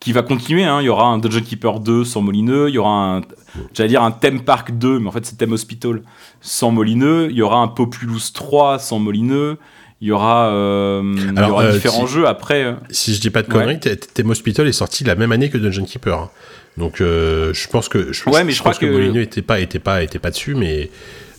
[0.00, 0.64] Qui va continuer.
[0.64, 0.80] hein.
[0.80, 3.20] Il y aura un Dungeon Keeper 2 sans Molineux, il y aura un,
[3.74, 6.02] j'allais dire un Theme Park 2, mais en fait c'est Theme Hospital
[6.40, 7.28] sans Molineux.
[7.30, 9.58] Il y aura un Populous 3 sans Molineux.
[10.00, 12.64] Il y aura, euh, il y aura euh, différents si- jeux après.
[12.64, 12.72] euh.
[12.88, 13.52] Si je dis pas de Ouais.
[13.52, 16.16] conneries, T- Theme Hospital est sorti la même année que Dungeon Keeper.
[16.18, 16.30] hein.
[16.78, 19.42] Donc euh, je pense que je, Ouais, mais je crois pense que, que- Molyneux était
[19.42, 20.90] pas était pas était pas dessus, mais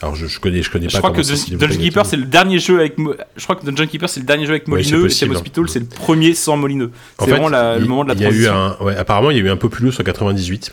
[0.02, 1.00] alors je, je connais je connais Je pas.
[1.00, 2.96] crois que Dungeon Keeper c'est le dernier jeu avec.
[3.36, 5.30] Je crois que Dungeon Keeper c'est le dernier jeu avec Molineux et.
[5.30, 6.92] Hospital c'est le premier sans Molineux.
[7.20, 8.54] C'est fait, vraiment le moment de la il y a eu transition.
[8.54, 10.72] un, ouais, apparemment, il y a eu un Populous en 98,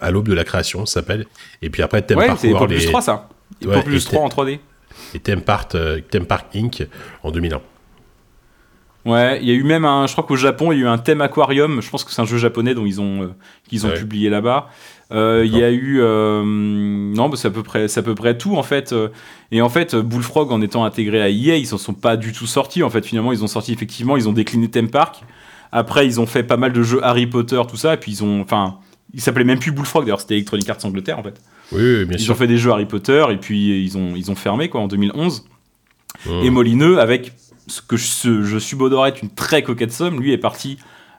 [0.00, 1.26] à l'aube de la création, ça s'appelle.
[1.60, 3.28] Et puis après, Theme Ouais, Park c'est World Populous et, 3 ça.
[3.64, 4.58] Ouais, Populous et 3 en 3D.
[5.14, 6.86] et Theme Park, euh, Theme Park Inc.
[7.22, 7.60] en 2001.
[9.04, 10.06] Ouais, il y a eu même un.
[10.06, 11.82] Je crois qu'au Japon, il y a eu un thème aquarium.
[11.82, 13.28] Je pense que c'est un jeu japonais dont ils ont, euh,
[13.68, 13.96] qu'ils ont Ouais.
[13.96, 14.68] publié là-bas.
[15.12, 15.98] Euh, Il y a eu.
[16.00, 18.92] euh, non, bah, c'est à, peu près- c'est à peu près tout en fait.
[18.92, 19.08] Euh,
[19.50, 22.46] Et en fait, Bullfrog, en étant intégré à EA, ils s'en sont pas du tout
[22.46, 22.82] sortis.
[22.82, 25.22] En fait, finalement, ils ont sorti effectivement, ils ont décliné Theme Park.
[25.72, 27.94] Après, ils ont fait pas mal de jeux Harry Potter, tout ça.
[27.94, 28.40] Et puis, ils ont.
[28.40, 28.78] Enfin,
[29.14, 31.38] ils s'appelaient même plus Bullfrog d'ailleurs, c'était Electronic Arts Angleterre en fait.
[31.72, 32.32] Oui, bien Ils sûr.
[32.32, 34.88] ont fait des jeux Harry Potter et puis ils ont, ils ont fermé quoi en
[34.88, 35.44] 2011.
[36.24, 36.30] Mmh.
[36.44, 37.32] Et Molineux, avec
[37.66, 40.78] ce que je, je subodore être une très coquette somme, lui est parti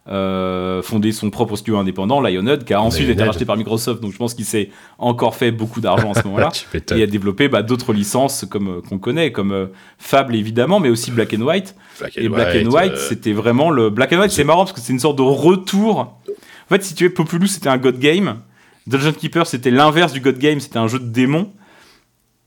[0.10, 4.02] euh, fonder son propre studio indépendant, Lionhead, qui a ensuite été racheté par Microsoft.
[4.02, 6.50] Donc je pense qu'il s'est encore fait beaucoup d'argent à ce moment-là.
[6.96, 10.90] et a développé bah, d'autres licences comme euh, qu'on connaît, comme euh, Fable évidemment, mais
[10.90, 11.76] aussi Black and White.
[12.00, 13.90] Black Et Black and White, c'était vraiment le.
[13.90, 16.00] Black and White, c'est marrant parce que c'est une sorte de retour.
[16.00, 18.40] En fait, si tu veux, Populous, c'était un God Game.
[18.88, 21.50] Dungeon Keeper, c'était l'inverse du God Game, c'était un jeu de démons.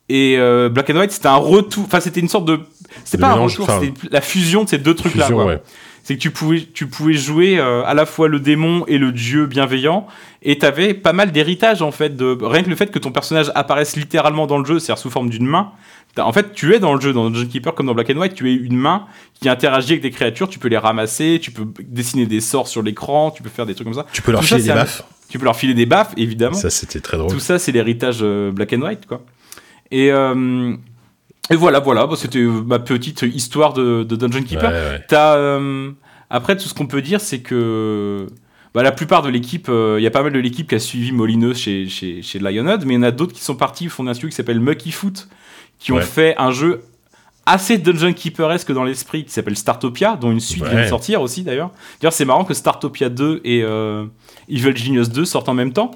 [0.09, 1.85] Et euh, Black and White, c'était un retour.
[1.87, 2.61] Enfin, c'était une sorte de.
[3.05, 5.31] C'était pas mélange, un retour, c'était la fusion de ces deux trucs-là.
[5.33, 5.61] ouais.
[6.07, 9.11] C'est que tu pouvais, tu pouvais jouer euh, à la fois le démon et le
[9.11, 10.07] dieu bienveillant,
[10.41, 12.15] et t'avais pas mal d'héritage en fait.
[12.15, 12.39] De...
[12.43, 15.31] Rien que le fait que ton personnage apparaisse littéralement dans le jeu, c'est-à-dire sous forme
[15.31, 15.73] d'une main.
[16.17, 18.35] En fait, tu es dans le jeu, dans Dungeon Keeper comme dans Black and White,
[18.37, 21.67] tu es une main qui interagit avec des créatures, tu peux les ramasser, tu peux
[21.83, 24.07] dessiner des sorts sur l'écran, tu peux faire des trucs comme ça.
[24.13, 25.03] Tu peux leur Tout ça, filer des un- baffes.
[25.29, 26.55] Tu peux leur filer des baffes, évidemment.
[26.55, 27.33] Ça, c'était très drôle.
[27.33, 29.23] Tout ça, c'est l'héritage euh, Black and White, quoi.
[29.91, 30.77] Et, euh,
[31.51, 34.71] et voilà, voilà, c'était euh, ma petite histoire de, de Dungeon Keeper.
[34.71, 35.05] ouais.
[35.13, 35.91] Euh,
[36.29, 38.27] après, tout ce qu'on peut dire, c'est que
[38.75, 40.79] bah, la plupart de l'équipe, euh, il y a pas mal de l'équipe qui a
[40.79, 43.89] suivi Molineux chez, chez, chez Lionhead, mais il y en a d'autres qui sont partis
[43.89, 45.29] fonder un studio qui s'appelle Mucky Foot,
[45.79, 46.83] qui ont fait un jeu
[47.47, 51.45] assez Dungeon Keeper-esque dans l'esprit, qui s'appelle Startopia, dont une suite vient de sortir aussi
[51.45, 51.71] d'ailleurs.
[52.01, 54.05] D'ailleurs, c'est marrant que Startopia 2 et euh,
[54.49, 55.93] Evil Genius 2 sortent en même temps,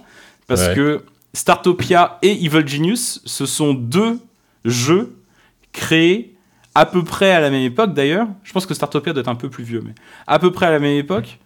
[0.46, 1.02] parce que
[1.34, 4.20] Startopia et Evil Genius, ce sont deux
[4.64, 5.16] jeux
[5.72, 6.34] créés
[6.74, 8.26] à peu près à la même époque d'ailleurs.
[8.44, 9.92] Je pense que Startopia doit être un peu plus vieux, mais
[10.26, 11.38] à peu près à la même époque,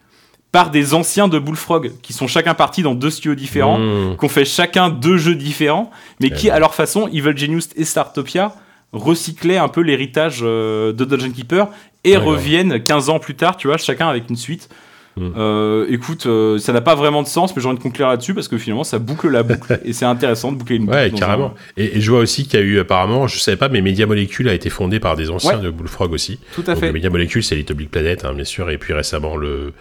[0.52, 4.16] par des anciens de Bullfrog, qui sont chacun partis dans deux studios différents, Mmh.
[4.18, 6.52] qui ont fait chacun deux jeux différents, mais qui, Ouais.
[6.52, 8.54] à leur façon, Evil Genius et Startopia,
[8.92, 11.66] recyclaient un peu l'héritage euh, de Dungeon Keeper
[12.04, 14.68] et reviennent 15 ans plus tard, tu vois, chacun avec une suite.
[15.16, 15.28] Mm.
[15.36, 18.34] Euh, écoute, euh, ça n'a pas vraiment de sens, mais j'ai envie de conclure là-dessus
[18.34, 20.96] parce que finalement ça boucle la boucle et c'est intéressant de boucler une boucle.
[20.96, 21.54] Ouais, carrément.
[21.56, 23.80] un- Et, et je vois aussi qu'il y a eu apparemment, je savais pas, mais
[23.80, 25.64] Media Molecule a été fondé par des anciens Ouais.
[25.64, 26.38] de Bullfrog aussi.
[26.54, 26.92] Tout à Donc, fait.
[26.92, 29.72] Media Molecule, c'est Little Big Planet, hein, bien sûr, et puis récemment le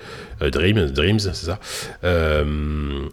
[0.52, 1.60] Dreams, Dreams, c'est ça.
[2.04, 2.44] Euh,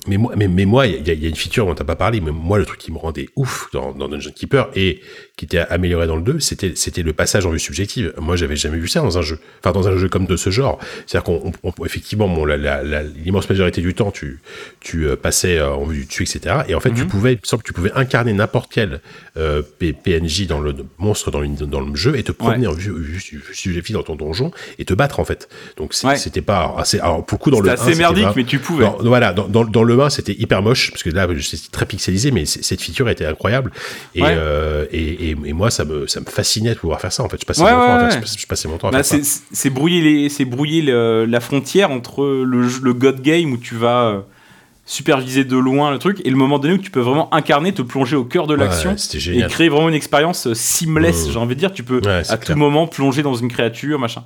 [0.06, 1.84] mais moi, mais, mais moi, il y, a- il y a une feature dont t'as
[1.84, 5.00] pas parlé, mais moi, le truc qui me rendait ouf dans, dans Dungeon Keeper et
[5.36, 8.12] qui était amélioré dans le 2, c'était c'était le passage en vue subjective.
[8.18, 10.50] Moi, j'avais jamais vu ça dans un jeu, enfin dans un jeu comme de ce
[10.50, 10.78] genre.
[11.06, 14.40] C'est-à-dire qu'on on- effectivement bon, l'immense majorité du temps, tu,
[14.80, 16.56] tu euh, passais euh, en vue du dessus, etc.
[16.68, 17.08] Et en fait, tu Mhm.
[17.08, 19.00] pouvais, il semble que tu pouvais incarner n'importe quel
[19.36, 19.62] euh,
[20.04, 23.18] PNJ dans le monstre dans le, dans le jeu et te promener en vue, vue,
[23.18, 25.48] vue subjective dans ton donjon et te battre, en fait.
[25.76, 26.16] Donc, c'est- Ouais.
[26.16, 26.98] c'était pas assez.
[26.98, 28.84] Alors, pour le coup, dans le C'était 1, assez c'était merdique, mais tu pouvais.
[28.84, 31.86] dans, voilà, dans, dans, dans le 1, c'était hyper moche, parce que là, c'était très
[31.86, 33.72] pixelisé, mais cette feature était incroyable.
[34.14, 34.28] Et, Ouais.
[34.36, 37.28] euh, et, et, et moi, ça me, ça me fascinait de pouvoir faire ça, en
[37.28, 37.38] fait.
[37.40, 38.26] Je passais, Ouais, mon, temps à ouais, faire- ouais.
[38.38, 39.40] je passais mon temps à Bah, faire ça.
[39.52, 44.02] c'est brouiller, les, c'est brouiller le- la frontière entre le, God Game où tu vas
[44.08, 44.20] euh,
[44.86, 47.82] superviser de loin le truc et le moment donné où tu peux vraiment incarner, te
[47.82, 51.32] plonger au cœur de Ouais, l'action c'était et créer vraiment une expérience euh, seamless, Mmh.
[51.32, 51.72] j'ai envie de dire.
[51.72, 52.40] Tu peux Ouais, à clair.
[52.40, 54.24] tout moment plonger dans une créature, machin.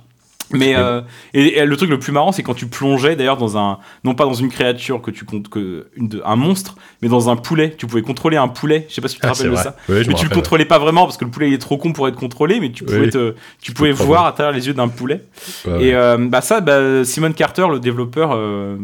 [0.51, 1.01] Mais euh,
[1.33, 4.13] et, et le truc le plus marrant, c'est quand tu plongeais d'ailleurs dans un non
[4.13, 7.35] pas dans une créature que tu comptes que une, de- un monstre, mais dans un
[7.35, 7.73] poulet.
[7.77, 8.85] Tu pouvais contrôler un poulet.
[8.87, 9.75] Je sais pas si tu te Ah, rappelles de ça.
[9.89, 12.07] Mais tu le contrôlais pas vraiment parce que le poulet il est trop con pour
[12.07, 13.09] être contrôlé, mais tu pouvais oui.
[13.09, 15.21] te, tu pouvais voir à travers les yeux d'un poulet.
[15.65, 15.93] Ouais, Et ouais.
[15.95, 18.77] euh, bah ça, bah, Simon Carter, le développeur, euh,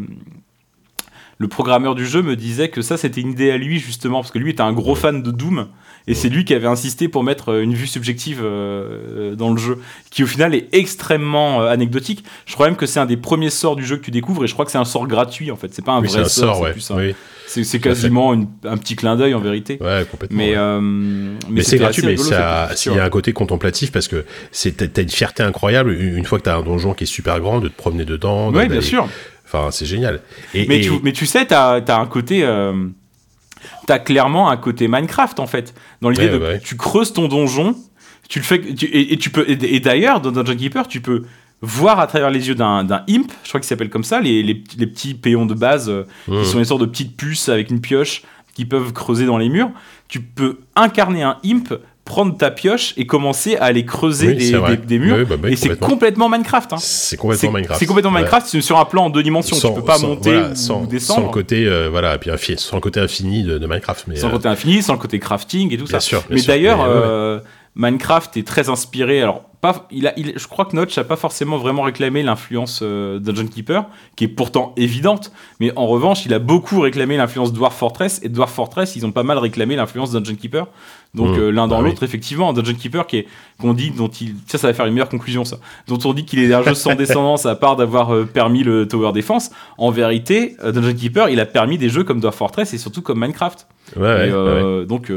[1.41, 4.31] le programmeur du jeu, me disait que ça c'était une idée à lui justement parce
[4.31, 5.67] que lui était un gros fan de Doom
[6.07, 9.57] et c'est lui qui avait insisté pour mettre euh, une vue subjective euh, dans le
[9.57, 9.77] jeu,
[10.09, 12.23] qui au final est extrêmement euh, anecdotique.
[12.45, 14.47] Je crois même que c'est un des premiers sorts du jeu que tu découvres et
[14.47, 15.73] je crois que c'est un sort gratuit en fait.
[15.73, 17.15] C'est pas un oui, vrai un sort, sort, c'est ouais.
[17.55, 17.79] Oui.
[17.79, 19.77] quasiment une- un petit clin d'œil en vérité.
[19.79, 20.37] Ouais, complètement.
[20.37, 22.29] Mais, euh, Mais, c'est gratuit, mais il
[22.95, 26.57] y a un côté contemplatif parce que t'as une fierté incroyable une fois que t'as
[26.57, 28.51] un donjon qui est super grand, de te promener dedans.
[28.51, 29.07] Oui, bien sûr.
[29.53, 30.21] Enfin, c'est génial.
[30.53, 32.43] Et, Mais, et- tu, mais tu sais, t'as as un côté.
[32.43, 32.87] euh,
[33.87, 35.73] t'as clairement un côté Minecraft en fait.
[36.01, 36.37] Dans l'idée Ouais, de.
[36.39, 36.59] ouais.
[36.63, 37.75] Tu creuses ton donjon,
[38.29, 38.61] tu le fais.
[38.73, 39.45] tu- et, et tu peux.
[39.49, 41.23] Et, et d'ailleurs, dans Dungeon Keeper, tu peux
[41.61, 44.55] voir à travers les yeux d'un imp, je crois qu'il s'appelle comme ça, les, les,
[44.55, 46.41] petits- les petits péons de base euh, Mmh.
[46.41, 48.23] qui sont des sortes de petites puces avec une pioche
[48.55, 49.69] qui peuvent creuser dans les murs.
[50.07, 51.73] Tu peux incarner un imp,
[52.11, 55.15] prendre ta pioche et commencer à aller creuser Oui, des, murs.
[55.19, 55.87] Oui, bah, bah, et c'est complètement.
[55.87, 56.73] complètement Minecraft.
[56.73, 56.77] hein.
[56.79, 57.79] C'est complètement Minecraft.
[57.79, 58.11] c'est complètement.
[58.11, 59.55] Minecraft c'est sur un plan en deux dimensions.
[59.55, 61.21] Sans- tu peux pas sans- monter voilà, ou sans, descendre.
[61.21, 64.03] sans le côté, euh, voilà, et puis infi- sans le côté infini de, de Minecraft.
[64.07, 65.99] Mais, sans le euh, côté infini, sans le côté crafting et tout bien ça.
[66.01, 66.19] sûr.
[66.27, 66.47] bien mais sûr.
[66.49, 67.01] d'ailleurs, Mais, ouais, ouais.
[67.05, 67.39] euh,
[67.75, 69.21] Minecraft est très inspiré.
[69.21, 72.79] Alors, pas, il a, il, je crois que Notch n'a pas forcément vraiment réclamé l'influence
[72.81, 73.85] euh, Dungeon Keeper,
[74.15, 75.31] qui est pourtant évidente.
[75.59, 78.19] Mais en revanche, il a beaucoup réclamé l'influence Dwarf Fortress.
[78.23, 80.67] Et Dwarf Fortress, ils ont pas mal réclamé l'influence Dungeon Keeper.
[81.13, 81.39] Donc Mmh.
[81.39, 81.89] euh, l'un dans Ah oui.
[81.89, 83.27] l'autre, effectivement, Dungeon Keeper qui est
[83.59, 85.57] qu'on dit dont il ça ça va faire une meilleure conclusion ça.
[85.87, 88.87] Dont on dit qu'il est un jeu sans descendance à part d'avoir euh, permis le
[88.87, 89.51] Tower Defense.
[89.77, 93.01] En vérité, euh, Dungeon Keeper, il a permis des jeux comme Dwarf Fortress et surtout
[93.01, 93.67] comme Minecraft.
[93.97, 94.85] Ouais, ouais, Et, ouais, ouais.
[94.85, 95.11] Donc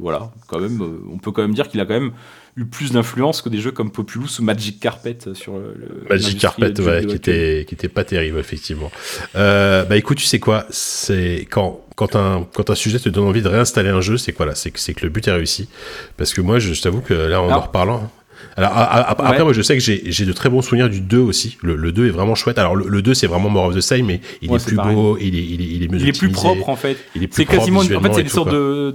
[0.00, 0.80] voilà, quand même,
[1.12, 2.12] on peut quand même dire qu'il a quand même
[2.56, 6.78] eu plus d'influence que des jeux comme Populous ou Magic Carpet sur le Magic Carpet,
[6.80, 8.90] ouais, qui était, qui était pas terrible, effectivement.
[9.36, 13.24] Euh, bah écoute, tu sais quoi, c'est quand, quand un, quand un sujet te donne
[13.24, 14.54] envie de réinstaller un jeu, c'est quoi là?
[14.54, 15.68] C'est que, c'est que le but est réussi.
[16.16, 18.12] Parce que moi, je, je t'avoue que là, en Alors- en reparlant.
[18.56, 19.44] Alors, a- a- après, Ouais.
[19.44, 21.56] moi, je sais que j'ai j'ai de très bons souvenirs du 2 aussi.
[21.62, 22.58] Le, le 2 est vraiment chouette.
[22.58, 24.76] Alors, le, le 2, c'est vraiment More of the Same, mais il Ouais, est plus
[24.76, 24.94] pareil.
[24.94, 26.96] beau, il est, il est, il est mieux Il est plus optimisé, propre en fait.
[27.14, 27.80] Il est plus C'est propre quasiment.
[27.80, 28.58] En fait, c'est sortes quoi.
[28.58, 28.94] de.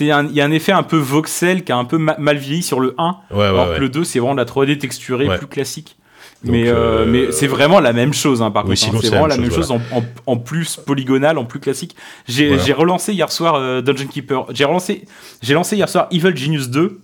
[0.00, 0.10] Il y
[0.40, 2.94] a un effet un peu voxel qui a un peu ma- mal vieilli sur le
[2.98, 3.16] 1.
[3.32, 5.96] Ouais, alors que le 2, c'est vraiment de la 3D texturée plus classique.
[6.42, 8.94] Donc, mais, euh, euh, mais c'est vraiment la même chose, hein, par Oui, contre.
[8.94, 8.98] hein.
[9.02, 11.94] C'est vraiment la même chose en, en- en plus polygonal, en plus classique.
[12.26, 12.62] J'ai Voilà.
[12.62, 14.46] j'ai relancé hier soir euh, Dungeon Keeper.
[14.54, 15.04] J'ai relancé,
[15.42, 16.98] j'ai lancé hier soir Evil Genius 2.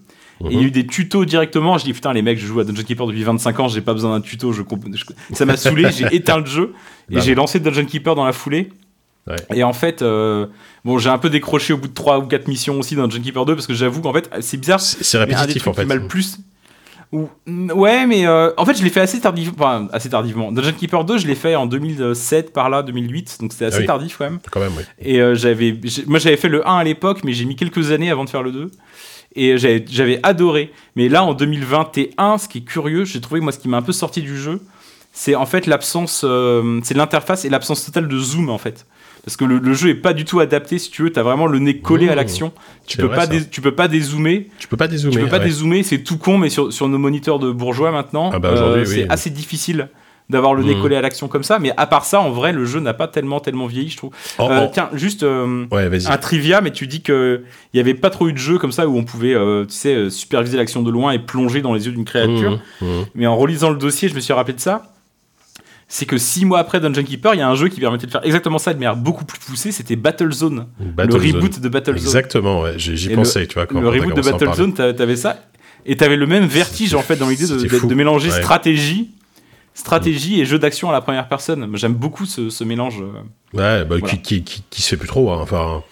[0.44, 1.78] Et il y a eu des tutos directement.
[1.78, 3.94] Je dis putain les mecs, je joue à Dungeon Keeper depuis 25 ans, j'ai pas
[3.94, 4.52] besoin d'un tuto.
[4.52, 5.90] Je, comp- je- ça m'a saoulé.
[5.96, 6.74] j'ai éteint le jeu
[7.10, 8.70] et Bah j'ai lancé Dungeon Keeper dans la foulée.
[9.26, 9.36] Ouais.
[9.54, 10.46] Et en fait, euh,
[10.84, 13.22] bon, j'ai un peu décroché au bout de 3 ou 4 missions aussi dans Dungeon
[13.22, 14.80] Keeper 2 parce que j'avoue qu'en fait, c'est bizarre.
[14.80, 15.82] C'est répétitif, en fait.
[15.82, 16.38] qui m'a le plus.
[17.12, 17.28] Ou-
[17.74, 19.54] Ouais, mais euh, en fait, je l'ai fait assez tardivement.
[19.58, 20.52] Enfin, assez tardivement.
[20.52, 23.38] Dungeon Keeper 2, je l'ai fait en 2007, par là, 2008.
[23.40, 23.86] Donc c'était assez Ah oui.
[23.86, 24.38] tardif quand même.
[24.50, 24.84] Quand même, oui.
[25.00, 25.74] Et euh, j'avais,
[26.06, 28.42] moi j'avais fait le 1 à l'époque, mais j'ai mis quelques années avant de faire
[28.42, 28.70] le 2.
[29.36, 30.72] Et j'avais, adoré.
[30.96, 33.82] Mais là, en 2021, ce qui est curieux, j'ai trouvé moi ce qui m'a un
[33.82, 34.60] peu sorti du jeu,
[35.12, 38.86] c'est en fait l'absence, euh, c'est l'interface et l'absence totale de zoom en fait.
[39.24, 41.46] Parce que le, le jeu est pas du tout adapté, si tu veux, t'as vraiment
[41.46, 42.10] le nez collé Mmh.
[42.10, 42.52] à l'action.
[42.86, 44.48] Tu peux pas, tu peux pas dézoomer.
[44.58, 45.14] Tu peux pas dézoomer.
[45.16, 45.44] Tu peux pas ouais.
[45.44, 48.80] dézoomer, c'est tout con, mais sur, sur nos moniteurs de bourgeois maintenant, Ah bah, euh,
[48.80, 48.86] oui.
[48.86, 49.88] c'est assez difficile
[50.28, 50.82] d'avoir le nez Mhm.
[50.82, 51.58] collé à l'action comme ça.
[51.58, 54.10] Mais à part ça, en vrai, le jeu n'a pas tellement, tellement vieilli, je trouve.
[54.38, 57.80] En- Euh, en- tiens, juste euh, Ouais, un trivia, mais tu dis que il y
[57.80, 60.56] avait pas trop eu de jeux comme ça où on pouvait, euh, tu sais, superviser
[60.56, 62.58] l'action de loin et plonger dans les yeux d'une créature.
[62.80, 63.04] Mmh, mmh.
[63.14, 64.82] Mais en relisant le dossier, je me suis rappelé de ça.
[65.88, 68.10] C'est que six mois après Dungeon Keeper, il y a un jeu qui permettait de
[68.10, 69.70] faire exactement ça de manière beaucoup plus poussée.
[69.70, 71.22] C'était Battlezone, Battlezone.
[71.22, 72.04] le reboot de Battlezone.
[72.04, 72.72] Exactement, ouais.
[72.76, 74.20] J'y pensais, tu vois, quand le reboot de.
[74.20, 75.38] Battlezone, t'a- t'avais ça.
[75.88, 78.36] Et t'avais le même vertige en fait dans l'idée de, mélanger Ouais.
[78.42, 79.10] stratégie,
[79.76, 81.70] stratégie et jeu d'action à la première personne.
[81.76, 83.00] J'aime beaucoup ce, ce mélange.
[83.02, 83.12] euh.
[83.56, 84.08] Ouais, bah, Voilà.
[84.08, 85.38] qui, qui, qui, qui se fait plus trop, hein.
[85.40, 85.84] enfin.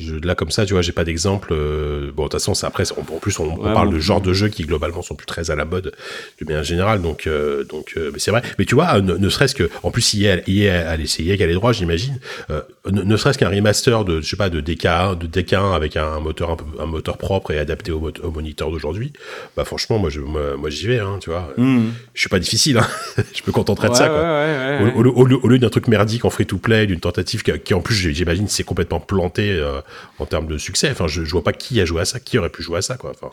[0.00, 1.48] Je, là, comme ça, tu vois, j'ai pas d'exemple.
[1.52, 3.94] euh, bon, de toute façon, c'est après, on- en plus, on, parle bon.
[3.94, 5.92] de genre de jeux qui globalement sont plus très à la mode
[6.40, 7.02] de manière générale.
[7.02, 8.42] Donc, euh, donc, euh, mais c'est vrai.
[8.58, 10.40] Mais tu vois, ne, ne serait-ce que, en plus, EA,
[10.88, 12.20] allez, c'est EA qui a les droits, j'imagine.
[12.50, 15.96] Euh, ne, ne serait-ce qu'un remaster de, je sais pas, de DK1, de DK1 avec
[15.96, 19.12] un moteur un, peu, un moteur propre et adapté au, moniteur d'aujourd'hui.
[19.56, 21.52] Bah, franchement, moi, je, moi, moi, j'y vais, hein, tu vois.
[21.56, 21.86] Hmm.
[22.14, 22.78] Je suis pas difficile.
[22.78, 22.86] Hein.
[23.34, 24.20] je me contenterai de ça, quoi.
[24.20, 27.50] ouais, ouais, ouais, Au, au- au lieu- d'un truc merdique en free-to-play, d'une tentative qui,
[27.58, 29.80] qui, en plus j'imagine s'est complètement planté euh,
[30.18, 30.88] en termes de succès.
[30.90, 32.82] Enfin, je, je vois pas qui a joué à ça, qui aurait pu jouer à
[32.82, 33.10] ça, quoi.
[33.10, 33.30] Enfin,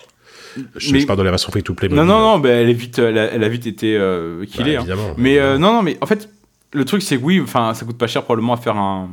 [0.75, 1.89] je, Mais- je parle de la version free-to-play.
[1.89, 2.07] Non, mobile.
[2.09, 4.77] non, non, bah, elle, est vite, elle, a, elle a vite été euh, Bah, killée.
[4.77, 4.85] hein.
[5.17, 6.29] Mais euh, non, non, mais en fait,
[6.73, 9.09] le truc, c'est que oui, enfin, ça coûte pas cher probablement à faire un,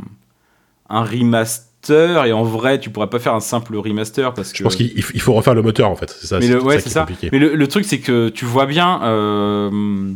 [0.89, 2.25] un remaster.
[2.27, 4.59] Et en vrai, tu pourrais pas faire un simple remaster parce que.
[4.59, 6.17] je pense qu'il il faut- refaire le moteur en fait.
[6.21, 6.39] C'est ça.
[6.39, 7.07] Mais le, ouais, est ça.
[7.33, 9.01] Mais le, le truc, c'est que tu vois bien.
[9.03, 10.13] euh,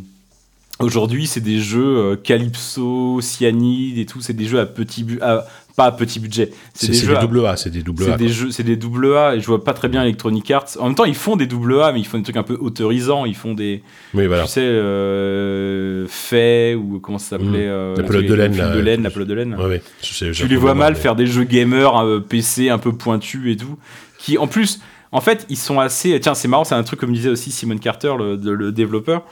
[0.78, 4.20] Aujourd'hui, c'est des jeux euh, Calypso, Cyanide et tout.
[4.20, 5.46] C'est des jeux à petit bu- à-
[5.76, 6.50] pas à petit budget.
[6.74, 8.16] C'est des des double A, c'est des double c'est A.
[8.16, 8.32] des quoi.
[8.34, 10.66] jeux, c'est des double A et je vois pas très bien Electronic Arts.
[10.80, 12.56] En même temps, ils font des double A, mais ils font des trucs un peu
[12.58, 13.26] autorisants.
[13.26, 13.82] Ils font des,
[14.14, 14.44] Oui, voilà.
[14.44, 17.70] tu sais, euh, faits ou comment ça s'appelait, Mmh.
[17.70, 19.54] euh, La pelote de laine, de la pelote de laine.
[19.54, 19.82] Ouais, ouais.
[20.02, 22.78] Je sais, j'ai tu les vois mal mais- faire des jeux gamers euh, PC un
[22.78, 23.78] peu pointus et tout,
[24.18, 24.80] qui en plus,
[25.12, 26.18] en fait, ils sont assez.
[26.20, 29.24] Tiens, c'est marrant, c'est un truc comme disait aussi Simon Carter, le développeur,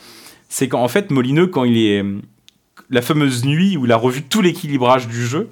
[0.48, 2.04] c'est qu'en fait, Molineux, quand il est
[2.90, 5.48] la fameuse nuit où il a revu tout l'équilibrage du jeu,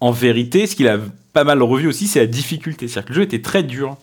[0.00, 0.98] en vérité, ce qu'il a
[1.32, 2.88] pas mal revu aussi, c'est la difficulté.
[2.88, 3.96] C'est-à-dire que le jeu était très dur.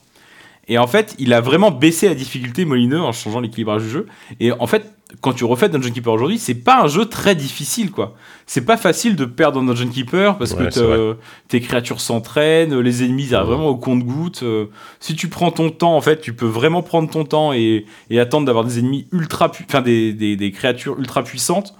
[0.69, 4.05] Et en fait, il a vraiment baissé la difficulté Molineux en changeant l'équilibrage du jeu.
[4.41, 4.91] Et en fait,
[5.21, 8.15] quand tu refais Dungeon Keeper aujourd'hui, c'est pas un jeu très difficile, quoi.
[8.47, 11.15] C'est pas facile de perdre dans Dungeon Keeper parce Ouais, que
[11.47, 13.55] tes créatures s'entraînent, les ennemis arrivent Ouais.
[13.55, 14.43] vraiment au compte-goutte.
[14.43, 14.65] Euh,
[14.99, 18.19] si tu prends ton temps, en fait, tu peux vraiment prendre ton temps et, et
[18.19, 21.73] attendre d'avoir des ennemis ultra, enfin des, des, des créatures ultra puissantes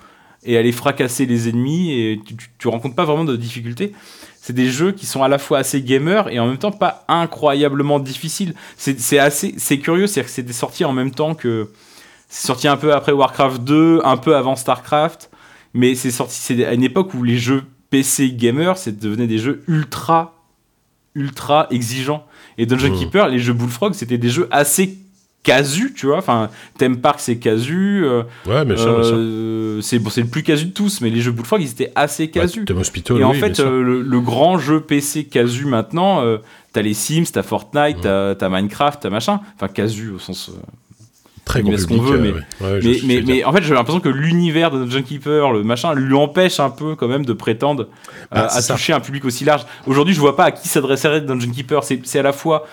[0.48, 3.92] et aller fracasser les ennemis et tu, tu, tu rencontres pas vraiment de difficultés.
[4.42, 7.04] C'est des jeux qui sont à la fois assez gamers et en même temps pas
[7.10, 8.54] incroyablement difficiles.
[8.78, 11.70] C'est c'est assez, c'est curieux, c'est que c'était sorti en même temps que
[12.30, 15.30] c'est sorti un peu après Warcraft 2, un peu avant Starcraft,
[15.74, 19.38] mais c'est sorti c'est à une époque où les jeux PC gamers, c'est devenait des
[19.38, 20.34] jeux ultra
[21.16, 22.26] ultra exigeants.
[22.58, 23.00] Et Dungeon Mhm.
[23.00, 24.98] Keeper, les jeux Bullfrog, c'était des jeux assez
[25.48, 26.18] casu, tu vois.
[26.18, 28.04] Enfin, Theme Park, c'est casu.
[28.06, 28.88] euh, Ouais, bien sûr.
[29.04, 32.30] euh, c'est bon, le plus casu de tous, mais les jeux Bullfrog, ils étaient assez
[32.30, 32.66] casu.
[32.70, 36.38] Ouais, Hospital, Et en oui, fait, euh, le, le grand jeu PC casu maintenant, euh,
[36.74, 39.40] t'as les Sims, t'as Fortnite, t'as, t'as Minecraft, t'as machin.
[39.56, 40.52] Enfin, casu au sens.
[41.46, 41.88] très grand public.
[41.88, 42.42] qu'on veut, mais- ouais.
[42.60, 45.94] Ouais, mais, mais, mais en fait, j'ai l'impression que l'univers de Dungeon Keeper, le machin,
[45.94, 47.88] lui empêche un peu quand même de prétendre
[48.32, 48.74] Bah, à ça.
[48.74, 49.62] toucher un public aussi large.
[49.86, 51.84] Aujourd'hui, je vois pas à qui s'adresserait Dungeon Keeper.
[51.86, 52.68] C'est à la fois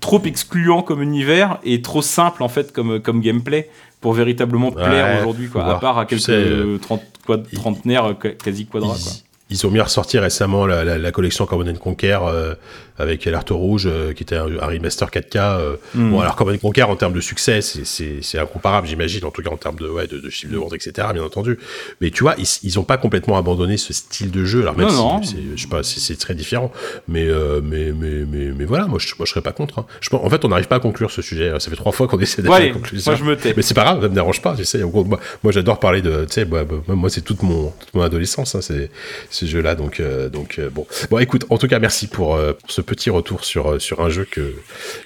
[0.00, 3.68] trop excluant comme univers et trop simple en fait comme, comme gameplay
[4.00, 5.64] pour véritablement plaire Ouais, aujourd'hui, quoi.
[5.66, 9.12] À part à Tu quelques sais, euh, 30, quad- il- trentenaires euh, quasi quadras, quoi.
[9.50, 12.54] Ils, ils ont bien ressorti récemment la, la, la collection Command Conquer euh,
[13.00, 15.36] avec Alerte Rouge, euh, qui était un, un remaster 4K.
[15.38, 15.76] euh.
[15.94, 16.10] Mm.
[16.10, 19.56] Bon, alors Command Conquer, en termes de succès, c'est- incomparable, j'imagine, en tout cas en
[19.56, 21.58] termes de, ouais, de, de chiffre de vente, etc., bien entendu.
[22.00, 24.62] Mais tu vois, ils, ils ont pas complètement abandonné ce style de jeu.
[24.62, 25.40] Alors même Non, si, non.
[25.56, 26.72] je sais pas, c'est très différent.
[27.08, 29.78] Mais, euh, mais, mais, mais, mais voilà, moi je, moi, je serais pas contre.
[29.80, 29.86] hein.
[30.00, 31.52] Je, en fait, on n'arrive pas à conclure ce sujet.
[31.58, 33.10] Ça fait trois fois qu'on essaie allez, la conclusion.
[33.12, 33.54] moi je me tais.
[33.56, 34.56] Mais c'est pas grave, ça me dérange pas.
[34.94, 38.02] Moi, moi, j'adore parler de, tu sais, moi, moi, moi, c'est toute mon, toute mon
[38.02, 38.90] adolescence, hein, ces,
[39.30, 39.74] ces jeux-là.
[39.74, 40.86] Donc, euh, donc euh, bon.
[41.10, 44.00] Bon, écoute, en tout cas, merci pour, euh, pour ce petit retour sur, euh, sur
[44.00, 44.52] un jeu que,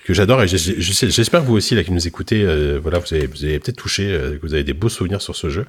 [0.04, 3.26] que j'adore et j'espère que vous aussi, là, qui nous écoutez, euh, voilà, vous avez,
[3.26, 5.66] vous avez peut-être touché, euh, que vous avez des beaux souvenirs sur ce jeu.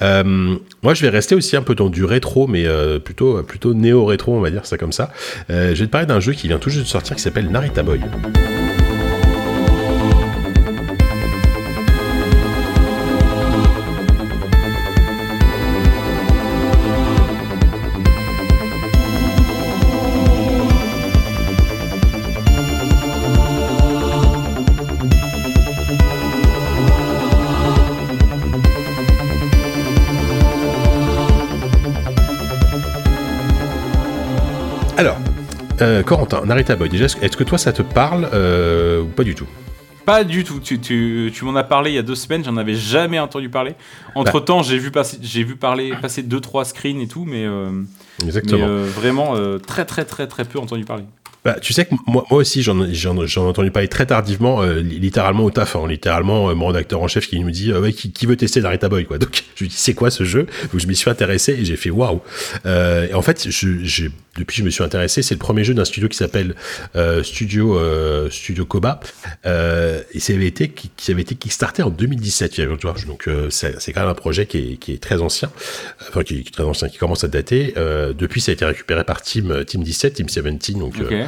[0.00, 2.66] Moi, je vais rester aussi un peu dans du rétro, mais
[3.00, 5.12] plutôt, plutôt néo-rétro, on va dire ça comme ça.
[5.48, 7.82] Je vais te parler d'un jeu qui vient tout juste de sortir qui s'appelle Narita
[7.82, 8.00] Boy.
[35.80, 39.34] Euh, Corentin, Narita Boy, déjà, est-ce que toi ça te parle euh, ou pas du
[39.34, 39.46] tout
[40.04, 40.60] Pas du tout.
[40.60, 43.48] Tu, tu, tu m'en as parlé il y a deux semaines, j'en avais jamais entendu
[43.48, 43.74] parler.
[44.14, 47.44] Entre temps, j'ai vu passer, j'ai vu parler, passer deux trois screens et tout, mais,
[47.44, 47.70] euh,
[48.24, 51.04] mais euh, vraiment euh, très très très très peu entendu parler.
[51.48, 55.44] Bah, tu sais que moi, aussi, j'en ai entendu parler très tardivement, euh, li- littéralement
[55.44, 55.76] au taf.
[55.76, 55.86] hein.
[55.88, 59.06] littéralement, euh, mon rédacteur en chef qui nous dit euh, qui, veut tester Narita Boy
[59.06, 59.16] quoi.
[59.16, 60.46] Donc je lui dis c'est quoi ce jeu?
[60.70, 62.20] Donc je m'y suis intéressé et j'ai fait waouh.
[62.66, 65.86] Et en fait, je, j'ai- depuis je me suis intéressé, c'est le premier jeu d'un
[65.86, 66.54] studio qui s'appelle
[67.22, 67.78] Studio
[68.30, 69.00] Studio Koba.
[69.44, 72.52] Et ça avait été qui, qui avait été kickstarté en 2017.
[72.52, 75.50] Tu vois, donc c'est quand même un projet qui est, qui est très ancien,
[76.08, 77.72] enfin qui, est très ancien, qui commence à dater.
[77.76, 80.94] Depuis, ça a été récupéré par Team Team 17, Team 17, donc.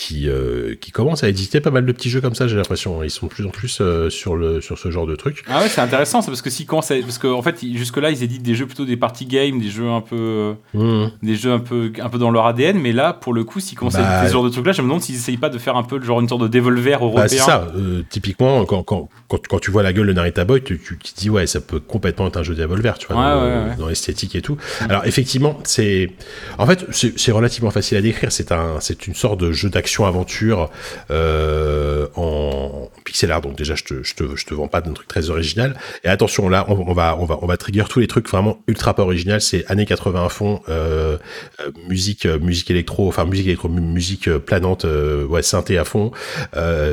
[0.00, 3.02] qui, euh, qui commence à éditer pas mal de petits jeux comme ça, j'ai l'impression.
[3.02, 5.42] Ils sont de plus en plus euh, sur, le, sur ce genre de truc.
[5.48, 8.22] Ah ouais, c'est intéressant, ça, parce que si commence à- parce qu'en fait, jusque-là, ils
[8.22, 11.06] éditent des jeux plutôt des party games, des jeux un peu, Mmh.
[11.24, 13.76] des jeux un peu, un peu dans leur ADN, mais là, pour le coup, s'ils
[13.76, 15.58] commencent à Bah, éditer ce genre de trucs-là, je me demande s'ils essayent pas de
[15.58, 17.22] faire un peu le genre une sorte de Devolver européen.
[17.22, 17.66] Bah, c'est ça.
[17.76, 20.96] Euh, typiquement, quand, quand, quand, quand tu vois la gueule de Narita Boy, tu, tu,
[20.96, 23.42] te dis, ouais, ça peut complètement être un jeu de Devolver, tu vois, Ouais, dans,
[23.42, 23.76] ouais, le- ouais.
[23.76, 24.56] dans l'esthétique et tout.
[24.88, 26.10] Alors, effectivement, c'est.
[26.56, 28.30] En fait, c'est relativement facile à décrire.
[28.30, 30.70] C'est un, c'est une sorte de jeu d'action-aventure
[31.10, 33.40] euh, en pixel art.
[33.40, 35.76] Donc, déjà, je te, je te, je te vends pas d'un truc très original.
[36.04, 38.58] Et attention, là, on, on va, on va, on va trigger tous les trucs vraiment
[38.68, 39.40] ultra pas original.
[39.40, 41.16] C'est années 80 à fond, euh,
[41.60, 44.84] euh, musique, euh, musique électro, enfin, musique électro, mu- musique euh, planante,
[45.28, 46.12] ouais, synthé à fond,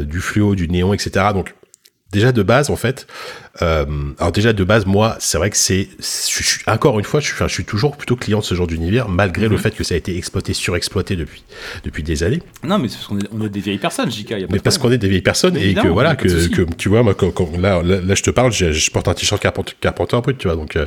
[0.01, 1.27] du fluo, du néon, etc.
[1.33, 1.53] Donc,
[2.11, 3.07] déjà de base en fait
[3.61, 3.85] euh,
[4.19, 7.25] alors déjà de base moi c'est vrai que c'est je suis encore une fois je
[7.33, 9.61] suis, je toujours plutôt client de ce genre d'univers malgré le Mhm.
[9.61, 11.43] fait que ça a été exploité surexploité depuis
[11.83, 14.29] depuis des années Non, mais c'est parce qu'on est, on est des vieilles personnes, JK.
[14.29, 16.27] Y a pas mais parce qu'on est des vieilles personnes et que voilà que,
[16.77, 19.13] tu vois moi quand, quand- là, là là, je te parle je, je porte un
[19.13, 20.85] t-shirt Carpenter, Carpenter brut tu vois donc euh,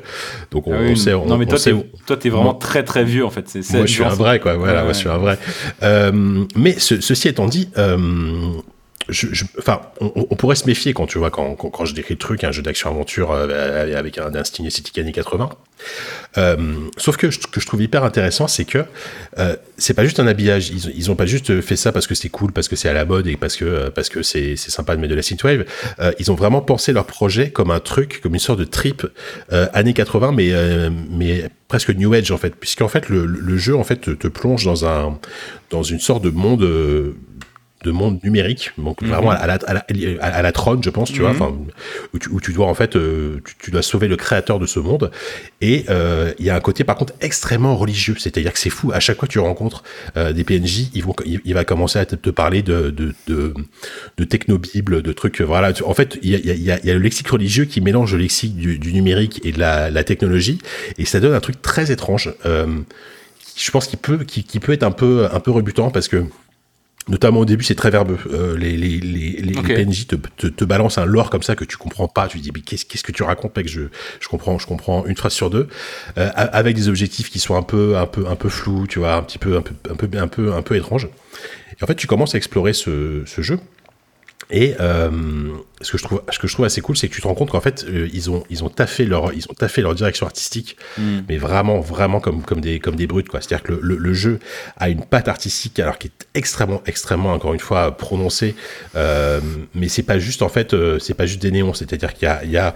[0.51, 1.75] donc on, Ah oui, on sait on, non, mais toi, t'es,
[2.07, 3.49] toi, t'es vraiment Moi- très très vieux en fait.
[3.49, 4.55] C'est, moi, je suis un vrai, quoi.
[4.55, 4.95] Voilà, Ouais, moi, ouais.
[4.95, 5.39] je suis un vrai.
[5.83, 7.97] Euh, mais ce- ceci étant dit, euh,
[9.59, 12.53] enfin, on, pourrait se méfier quand tu vois, quand, quand, je décris le truc, un
[12.53, 15.49] jeu d'action-aventure euh, avec un, un style esthétique années 80.
[16.37, 16.57] Euh,
[16.97, 18.85] sauf que ce que je trouve hyper intéressant, c'est que
[19.39, 20.71] euh, c'est pas juste un habillage.
[20.71, 22.93] Ils, ils ont pas juste fait ça parce que c'est cool, parce que c'est à
[22.93, 25.65] la mode et parce que euh, parce que c'est sympa de mettre de la synthwave.
[26.01, 29.07] Euh, ils ont vraiment pensé leur projet comme un truc, comme une sorte de trip
[29.53, 33.57] euh, années 80, mais euh, mais presque new age en fait, puisqu'en fait le, le
[33.57, 35.19] jeu en fait te, te plonge dans un
[35.71, 36.69] dans une sorte de monde.
[37.85, 39.09] De monde numérique, donc Mhm.
[39.09, 41.67] vraiment à la, à, la, à la- à la Tron, je pense, tu vois, Mhm.
[42.13, 44.67] où tu, où tu dois en fait, euh, tu, tu dois sauver le créateur de
[44.67, 45.13] ce monde.
[45.61, 48.91] Et euh, il y a un côté par contre extrêmement religieux, c'est-à-dire que c'est fou.
[48.93, 49.85] À chaque fois que tu rencontres
[50.17, 53.15] euh, des PNJ, ils vont, il, il va commencer à te, te parler de de,
[53.29, 53.55] de,
[54.17, 55.41] de technobible, de trucs.
[55.41, 55.73] Voilà.
[55.85, 57.65] En fait, il y a, y, a, y a- il y a le lexique religieux
[57.67, 60.59] qui mélange le lexique du, du numérique et de la, la technologie,
[60.99, 62.33] et ça donne un truc très étrange.
[63.57, 66.25] Je pense qu'il peut, qui, qui peut être un peu, un peu rebutant parce que
[67.09, 68.19] Notamment au début, c'est très verbeux.
[68.33, 72.09] Euh, les, les, PNJ te, te, te balancent un lore comme ça que tu comprends
[72.09, 72.29] pas.
[72.29, 73.69] Tu te dis, mais qu'est-ce qu'est-ce que tu racontes, mec?
[73.69, 73.83] Je,
[74.21, 75.69] je comprends, je comprends une phrase sur deux,
[76.19, 79.15] euh, avec des objectifs qui sont un peu, un peu, un peu flous, tu vois,
[79.15, 81.09] un petit peu, un peu, un peu, un peu, un peu étranges.
[81.81, 83.59] Et en fait, tu commences à explorer ce, ce jeu.
[84.51, 85.11] Et euh,
[85.81, 87.35] ce que je trouve, ce que je trouve assez cool, c'est que tu te rends
[87.35, 90.27] compte qu'en fait, euh, ils ont, ils ont taffé leur, ils ont taffé leur direction
[90.27, 91.21] artistique Mm.
[91.29, 93.41] mais vraiment, vraiment comme, comme des, comme des brutes, quoi.
[93.41, 94.39] C'est-à-dire que le, le, le jeu
[94.77, 98.55] a une patte artistique, alors qui est extrêmement, extrêmement, encore une fois, prononcée,
[98.97, 99.41] euh,
[99.75, 102.45] mais c'est pas juste, en fait, c'est pas juste des néons, c'est-à-dire qu'il y a,
[102.45, 102.75] il y a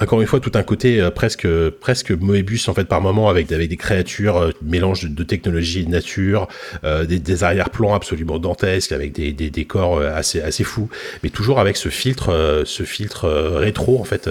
[0.00, 1.46] encore une fois, tout un côté euh, presque,
[1.80, 5.80] presque Moebius en fait par moment avec, avec des créatures, euh, mélange de, de technologie
[5.80, 6.48] et de nature,
[6.84, 10.88] euh, des, des arrière-plans absolument dantesques avec des, des décors assez, assez fous,
[11.22, 14.24] mais toujours avec ce filtre, euh, ce filtre rétro en fait,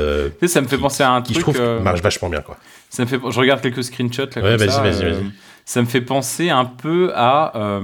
[0.47, 1.45] ça me fait Qui- penser à un qui truc.
[1.55, 2.57] je trouve marche vachement bien quoi.
[2.89, 4.41] Ça me fait, je regarde quelques screenshots là.
[4.41, 5.23] Ouais, comme vas-y, ça, vas-y, vas-y.
[5.63, 7.79] Ça me fait penser un peu à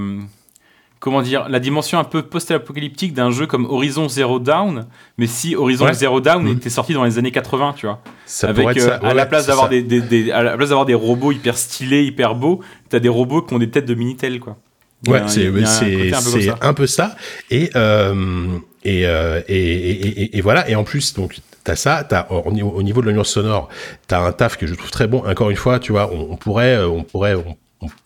[1.00, 4.86] comment dire la dimension un peu post-apocalyptique d'un jeu comme Horizon Zero Dawn,
[5.16, 5.94] mais si Horizon Ouais.
[5.94, 6.56] Zero Dawn Mhm.
[6.56, 9.06] était sorti dans les années 80, tu vois, Ça avec pourrait être euh, ça.
[9.06, 12.02] à la place d'avoir des, des- des- à la place d'avoir des robots hyper stylés,
[12.04, 14.56] hyper beaux, t'as des robots qui ont des têtes de minitel quoi.
[15.06, 16.54] Il Ouais, c'est un un peu ça.
[16.60, 17.14] un peu ça.
[17.52, 20.68] Et euh, et, euh, et, et, et, et voilà.
[20.68, 22.02] Et en plus, donc t'as ça.
[22.02, 23.68] T'as au, niveau- au niveau de l'ambiance sonore,
[24.08, 25.22] t'as un taf que je trouve très bon.
[25.24, 27.34] Encore une fois, tu vois, on, on pourrait, euh, on pourrait.
[27.36, 27.56] on-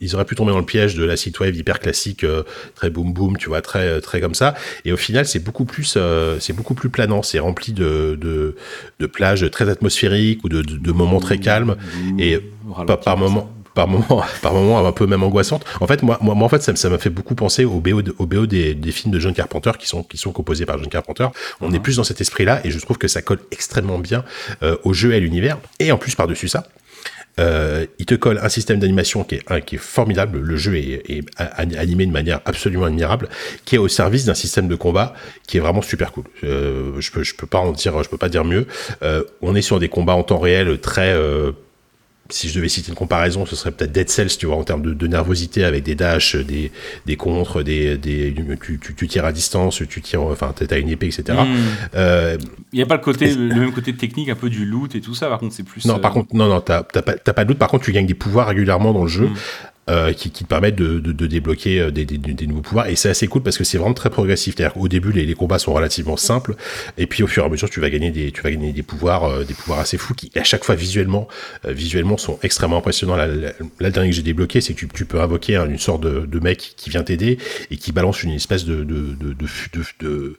[0.01, 2.43] ils auraient pu tomber dans le piège de la synthwave hyper classique, euh,
[2.75, 4.55] très boom boom, tu vois, très euh, très comme ça.
[4.85, 7.23] Et au final, c'est beaucoup plus, euh, c'est beaucoup plus planant.
[7.23, 8.55] C'est rempli de, de
[9.01, 11.77] de plages très atmosphériques ou de, de, de moments très calmes.
[12.19, 13.33] Et Ralenti, par, par comme ça.
[13.33, 15.65] moment par moment par moment un peu même angoissante.
[15.81, 18.03] En fait moi moi, moi, en fait ça, ça m'a fait beaucoup penser au BO
[18.03, 20.77] de- au BO des, des films de John Carpenter qui sont qui sont composés par
[20.79, 21.29] John Carpenter.
[21.63, 24.25] On est plus dans cet esprit là et je trouve que ça colle extrêmement bien
[24.63, 25.57] euh, au jeu et à l'univers.
[25.79, 26.67] Et en plus par dessus ça
[27.39, 30.39] euh, il te colle un système d'animation qui est, formidable.
[30.39, 33.29] Le jeu est, est animé de manière absolument admirable,
[33.65, 35.15] qui est au service d'un système de combat
[35.47, 36.25] qui est vraiment super cool.
[36.45, 38.67] Euh, je peux, peux pas en dire, je peux pas dire mieux.
[39.03, 41.53] Euh, on est sur des combats en temps réel très, euh,
[42.31, 44.83] si je devais citer une comparaison, ce serait peut-être Dead Cells, tu vois, en termes
[44.83, 46.73] de, de nervosité avec des dashs, des,
[47.07, 50.89] des contres, des, des tu, tu, tu, tires à distance, tu tires, enfin, t'as une
[50.89, 51.39] épée, etc.
[51.43, 51.57] Mm.
[51.95, 52.39] Euh,
[52.73, 55.01] Il n'y a pas le côté, le même côté technique, un peu du loot et
[55.01, 55.29] tout ça.
[55.29, 55.85] Par contre, c'est plus.
[55.85, 57.59] Non, par contre, non, non, t'as pas, pas de loot.
[57.59, 59.27] Par contre, tu gagnes des pouvoirs régulièrement dans le jeu.
[59.27, 59.35] Mm.
[59.91, 62.87] Euh, qui, qui, te permettent de, de, de débloquer euh, des, des, des, nouveaux pouvoirs.
[62.87, 64.55] Et c'est assez cool parce que c'est vraiment très progressif.
[64.57, 66.55] C'est-à-dire qu'au début, les, les, combats sont relativement simples,
[66.99, 68.85] et puis au fur et à mesure, tu vas gagner des, tu vas gagner des
[68.85, 71.27] pouvoirs, euh, des pouvoirs assez fous qui, à chaque fois, visuellement,
[71.65, 73.17] euh, visuellement, sont extrêmement impressionnants.
[73.17, 76.03] La, la, la dernière que j'ai débloqué, c'est que tu, tu, peux invoquer une sorte
[76.05, 77.39] de, de mec qui vient t'aider
[77.73, 80.39] et qui balance une espèce de, de, de, de, de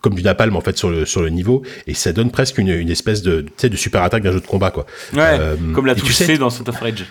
[0.00, 2.70] comme du napalm en fait sur le sur le niveau et ça donne presque une,
[2.70, 4.86] une espèce de tu sais de super attaque d'un jeu de combat quoi.
[5.14, 7.04] Ouais, euh, comme la touche tu sais, dans Street of Rage.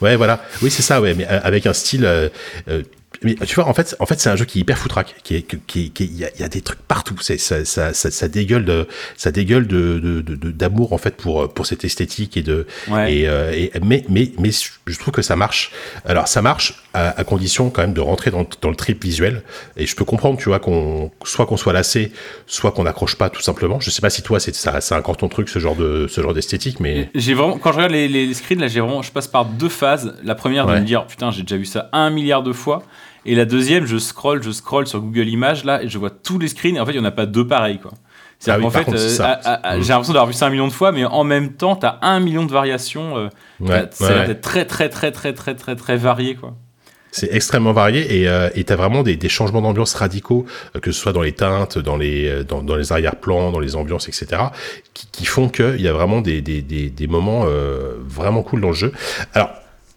[0.00, 0.40] Ouais, voilà.
[0.62, 2.04] Oui, c'est ça, ouais, mais euh, avec un style.
[2.04, 2.28] Euh,
[2.68, 2.82] euh,
[3.22, 5.36] mais tu vois, en fait, en fait, c'est un jeu qui est hyper foutraque, qui
[5.36, 7.16] est, qui, qui, il y a, y a, des trucs partout.
[7.20, 8.86] C'est, ça, ça, ça, ça, dégueule de,
[9.16, 12.66] ça dégueule de, d'amour en fait pour pour cette esthétique et de.
[12.88, 13.14] Ouais.
[13.14, 15.72] Et, euh, et, mais, mais, mais, je trouve que ça marche.
[16.04, 19.42] Alors, ça marche à, à condition quand même de rentrer dans, dans, le trip visuel.
[19.76, 22.12] Et je peux comprendre, tu vois, qu'on soit qu'on soit lassé,
[22.46, 23.80] soit qu'on n'accroche pas tout simplement.
[23.80, 26.20] Je sais pas si toi, c'est ça, c'est encore ton truc, ce genre de, ce
[26.20, 27.10] genre d'esthétique, mais.
[27.14, 29.68] J'ai vraiment, quand je regarde les, les screens là, j'ai vraiment, je passe par deux
[29.68, 30.14] phases.
[30.22, 30.80] La première de Ouais.
[30.80, 32.82] me dire, putain, j'ai déjà vu ça un milliard de fois.
[33.26, 36.38] Et la deuxième, je scroll, je scroll sur Google Images là et je vois tous
[36.38, 36.76] les screens.
[36.76, 37.90] Et en fait, il n'y en a pas deux pareils quoi.
[38.38, 40.72] C'est Ah oui, par fait, c'est euh, j'ai l'impression d'avoir vu ça un million de
[40.72, 43.16] fois, mais en même temps, t'as un million de variations.
[43.16, 43.28] euh,
[43.60, 43.88] Ouais,
[44.26, 46.54] d'être très, très, très, très, très, très, très varié quoi.
[47.12, 50.92] C'est extrêmement varié et euh, et t'as vraiment des, des changements d'ambiance radicaux, euh, que
[50.92, 54.42] ce soit dans les teintes, dans les dans, dans les arrière-plans, dans les ambiances, etc.,
[54.92, 57.46] qui, qui font qu'il y a vraiment des, des, des, des moments
[58.06, 58.92] vraiment cool dans le jeu.
[59.32, 59.48] Alors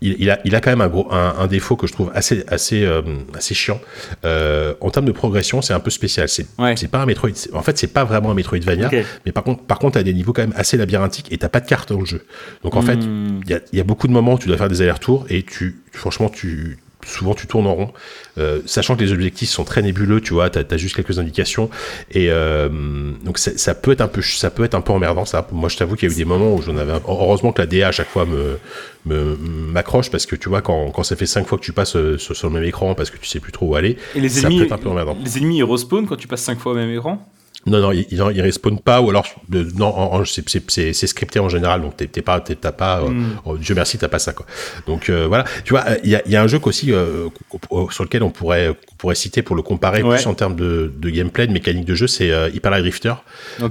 [0.02, 2.10] il, il, a, il a quand même un, gros, un, un défaut que je trouve
[2.14, 3.02] assez, assez, euh,
[3.34, 3.82] assez chiant.
[4.26, 6.30] Euh, en termes de progression, c'est un peu spécial.
[6.30, 6.76] C'est Ouais.
[6.90, 7.30] pas un Metroid.
[7.54, 8.90] En fait, c'est pas vraiment un Metroidvania,
[9.26, 11.60] mais par contre, par contre, t'as des niveaux quand même assez labyrinthiques et t'as pas
[11.60, 12.26] de carte dans le jeu.
[12.64, 13.42] Donc en fait, Hmm.
[13.46, 15.44] il y a, y a beaucoup de moments où tu dois faire des allers-retours et
[15.44, 17.92] tu, franchement, tu, souvent tu tournes en rond,
[18.38, 21.70] euh, sachant que les objectifs sont très nébuleux, tu vois, t'as as juste quelques indications
[22.12, 22.70] et euh,
[23.24, 25.48] donc ça, peut être un peu, ça peut être un peu emmerdant ça.
[25.52, 26.92] Moi, je t'avoue qu'il y a eu des moments où j'en avais.
[26.94, 28.58] un- Heureusement que la DA à chaque fois me
[29.06, 32.18] m'accroche parce que tu vois quand, quand ça fait cinq fois que tu passes euh,
[32.18, 34.30] sur, sur le même écran parce que tu sais plus trop où aller, Et les
[34.30, 35.18] ça ennemis, peut être un peu emmerdant.
[35.24, 37.26] les ennemis ils respawn quand tu passes 5 fois au même écran?
[37.66, 39.28] Non, non, ils, ils, ils respawnent pas, ou alors,
[39.78, 43.26] non, c'est- scripté en général, donc t'es pas, t'as pas, euh, Mm.
[43.46, 44.46] oh, Dieu merci, t'as pas ça, quoi.
[44.88, 47.28] Donc euh, voilà, tu vois, il y a, il y a un jeu qu'aussi euh,
[47.92, 50.16] sur lequel on pourrait, qu'on pourrait citer pour le comparer Ouais.
[50.16, 53.14] plus en termes de, de gameplay, de mécanique de jeu, c'est euh, Hyper Drifter.
[53.62, 53.68] Ah,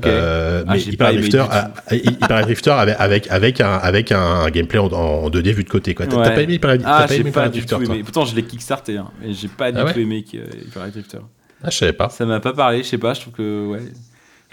[0.69, 4.51] mais Hyper Drifter, du a- a- Hyper Drifter avec, avec, avec un, avec un, un
[4.51, 6.07] gameplay en, en 2D vu de côté, quoi.
[6.07, 6.35] T'as Ouais.
[6.35, 8.03] pas aimé Hyper Ah, pas aimé pas Drifter, aimé.
[8.03, 11.19] Pourtant, je l'ai kickstarté, hein, et j'ai pas du Ah ouais tout aimé Hyper Drifter.
[11.63, 12.09] Ah, je savais pas.
[12.09, 13.81] Ça m'a pas parlé, je sais pas, je trouve que ouais.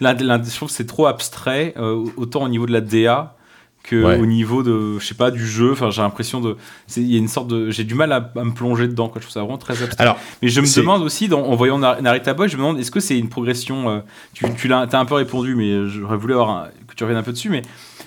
[0.02, 3.36] Je trouve que c'est trop abstrait, euh, autant au niveau de la DA
[3.84, 4.18] que Ouais.
[4.20, 5.72] au niveau de, je sais pas, du jeu.
[5.74, 6.58] Enfin, j'ai l'impression de,
[6.98, 9.08] il y a une sorte de, j'ai du mal à, à me plonger dedans.
[9.10, 9.22] Quoi.
[9.22, 10.02] Je trouve ça vraiment très abstrait.
[10.04, 12.80] Alors, Mais je me demande aussi, dans- en voyant Nar- Narita Boy, je me demande,
[12.80, 14.00] est-ce que c'est une progression euh,
[14.34, 17.24] Tu, tu l'as, un peu répondu, mais j'aurais voulu avoir un- que tu reviennes un
[17.24, 17.50] peu dessus.
[17.52, 17.62] Mais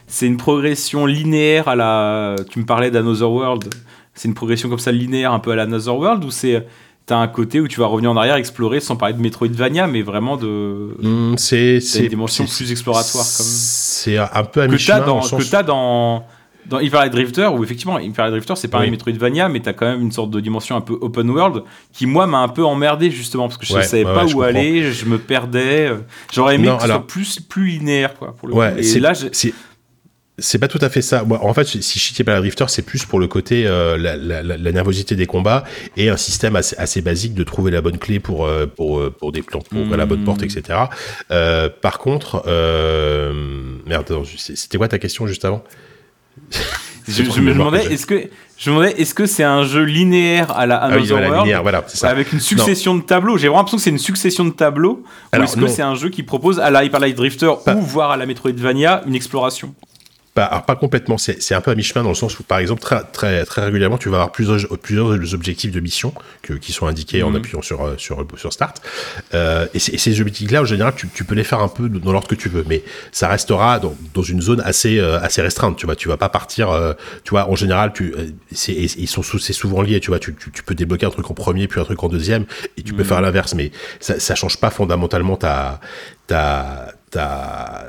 [0.09, 2.35] c'est une progression linéaire à la.
[2.51, 3.73] Tu me parlais d'Another World.
[4.15, 6.67] C'est une progression comme ça linéaire, un peu à la Another World, ou c'est
[7.09, 10.03] T'as un côté où tu vas revenir en arrière, explorer, sans parler de Metroidvania, mais
[10.03, 10.95] vraiment de.
[11.03, 13.53] hum, c'est, C'est une c'est, dimension c'est- plus exploratoire, quand même.
[13.53, 16.23] C'est un peu à que t'as dans, sens que t'as dans,
[16.67, 18.89] dans Hyper Drifter, où effectivement, Hyper Drifter, c'est pas Oui.
[18.89, 21.63] un Metroidvania, mais t'as quand même une sorte de dimension un peu open world,
[21.95, 24.29] qui moi m'a un peu emmerdé justement, parce que je Ouais, savais ouais, pas ouais,
[24.31, 25.91] je où aller, je me perdais.
[26.31, 28.79] J'aurais aimé Non, que ce soit plus, plus linéaire, quoi, pour le Ouais, coup.
[28.81, 29.15] Et c'est là,
[30.39, 31.25] c'est pas tout à fait ça.
[31.25, 33.97] Moi, en fait, si je citais pas la Drifter, c'est plus pour le côté euh,
[33.97, 35.65] la, la, la, la nervosité des combats
[35.97, 39.11] et un système assez, assez basique de trouver la bonne clé pour euh, pour euh,
[39.11, 40.79] pour des plans, pour la bonne porte, etc.
[41.31, 43.33] Euh, par contre, euh,
[43.87, 45.63] merde, c'était quoi ta question juste avant?
[47.09, 48.29] Je, me demandais, est-ce que
[48.59, 51.27] je me demandais, est-ce que c'est un jeu linéaire à la Ah oui, Another voilà,
[51.29, 52.11] World linéaire, voilà, c'est ça.
[52.11, 53.39] avec une succession de tableaux?
[53.39, 55.03] J'ai vraiment l'impression que c'est une succession de tableaux.
[55.33, 57.75] Alors, ou est-ce que c'est un jeu qui propose à la Hyper Light Drifter Pas-
[57.75, 59.75] ou voire à la Metroidvania une exploration?
[60.39, 62.81] Pas, alors, pas complètement, c'est un peu à mi-chemin dans le sens où, par exemple,
[62.81, 66.87] très, très, très régulièrement, tu vas avoir plusieurs, plusieurs objectifs de mission que, qui sont
[66.87, 67.37] indiqués en Mhm.
[67.37, 68.81] appuyant sur, euh, sur, sur Start.
[69.35, 71.89] Euh, et, ces- et ces objectifs-là, en général, tu, tu peux les faire un peu
[71.89, 75.43] dans l'ordre que tu veux, mais ça restera dans, dans une zone assez, euh, assez
[75.43, 75.77] restreinte.
[75.77, 76.93] Tu vois, tu vas pas partir, euh,
[77.25, 78.15] tu vois, en général, tu,
[78.69, 81.35] ils sont c'est souvent lié, tu vois, tu, tu, tu peux débloquer un truc en
[81.35, 82.45] premier, puis un truc en deuxième,
[82.77, 85.81] et tu peux faire l'inverse, mais ça, ça change pas fondamentalement ta,
[86.29, 87.89] ta, ta,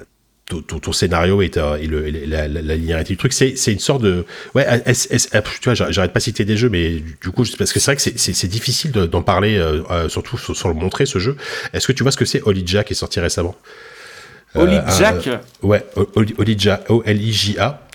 [0.50, 3.56] ton, ton- scénario et, ta- et, le, et la, la, la linéarité du truc, c'est
[3.56, 4.26] c'est une sorte de
[4.56, 7.44] ouais, S- S- euh, tu vois, j'arrête pas de citer des jeux, mais du, coup,
[7.58, 10.68] parce que c'est vrai que c'est- difficile de- d'en parler, euh, euh, surtout sans, sans
[10.70, 11.38] le montrer ce jeu.
[11.74, 13.56] Est-ce que tu vois ce que c'est Olija qui est sorti récemment?
[14.56, 15.30] Euh, Holy un- Jack?
[15.62, 16.82] Ouais, O- Oli- Olija,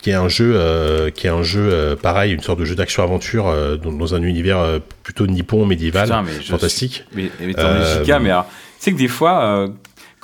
[0.00, 2.76] qui est un jeu, euh, qui est un jeu euh, pareil, une sorte de jeu
[2.76, 7.04] d'action-aventure euh, dans, dans un univers euh, plutôt nippon médiéval, Putain, mais fantastique.
[7.12, 9.68] Mais, mais es giga, mais alors, tu sais que des fois, euh,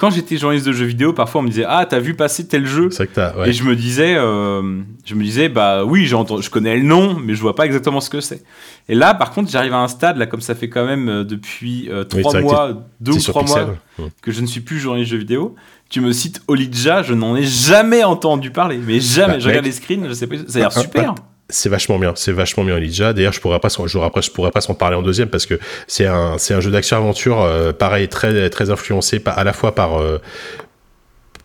[0.00, 2.66] quand j'étais journaliste de jeux vidéo, parfois on me disait Ah, t'as vu passer tel
[2.66, 2.88] jeu?
[2.88, 3.50] Que t'as, ouais.
[3.50, 7.18] Et je me disais, euh, je me disais, bah oui, j'entends, je connais le nom,
[7.22, 8.42] mais je vois pas exactement ce que c'est.
[8.88, 11.24] Et là, par contre, j'arrive à un stade, là, comme ça fait quand même euh,
[11.24, 13.66] depuis euh, trois mois, deux ou trois Pixel.
[13.98, 15.54] mois, que je ne suis plus journaliste de jeux vidéo.
[15.90, 19.34] Tu me cites Olidja, je n'en ai jamais entendu parler, mais jamais.
[19.34, 21.14] Bah, je regarde les screens, je sais pas, ça a l'air Ah, ah, super.
[21.50, 23.12] C'est vachement bien, c'est vachement bien Olija.
[23.12, 25.46] D'ailleurs, je pourrais pas, s'en- je, après, je pourrais pas s'en parler en deuxième parce
[25.46, 29.52] que c'est un, c'est un jeu d'action-aventure, euh, pareil, très, très influencé par, à la
[29.52, 30.18] fois par, euh,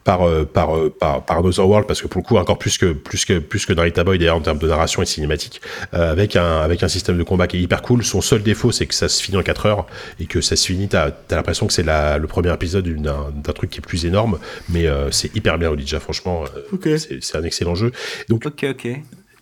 [0.03, 2.93] par, euh, par, par, par Another World, parce que pour le coup, encore plus que,
[2.93, 5.61] plus que, plus que Narita Boy, d'ailleurs, en termes de narration et de cinématique,
[5.95, 8.03] euh, avec un, avec un système de combat qui est hyper cool.
[8.03, 9.87] Son seul défaut, c'est que ça se finit en 4 heures
[10.19, 13.31] et que ça se finit, t'as, t'as l'impression que c'est la, le premier épisode d'un,
[13.33, 14.37] d'un truc qui est plus énorme,
[14.69, 17.91] mais euh, c'est hyper bien Olija, franchement, euh, c'est, c'est un excellent jeu.
[18.29, 18.87] Donc, Ok, ok.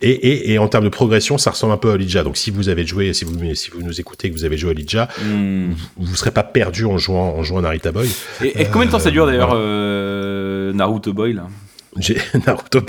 [0.08, 0.10] Et,
[0.50, 2.22] et, et en termes de progression, ça ressemble un peu à Olija.
[2.22, 4.70] Donc si vous avez joué, si vous, si vous nous écoutez, que vous avez joué
[4.70, 5.72] à Olija, Hmm.
[5.96, 8.08] vous ne serez pas perdu en jouant, en jouant Narita Boy.
[8.42, 9.62] Et, et combien de temps ça dure d'ailleurs, voilà.
[9.64, 11.46] euh, Naruto Boy là?
[11.98, 12.16] J'ai
[12.46, 12.80] Naruto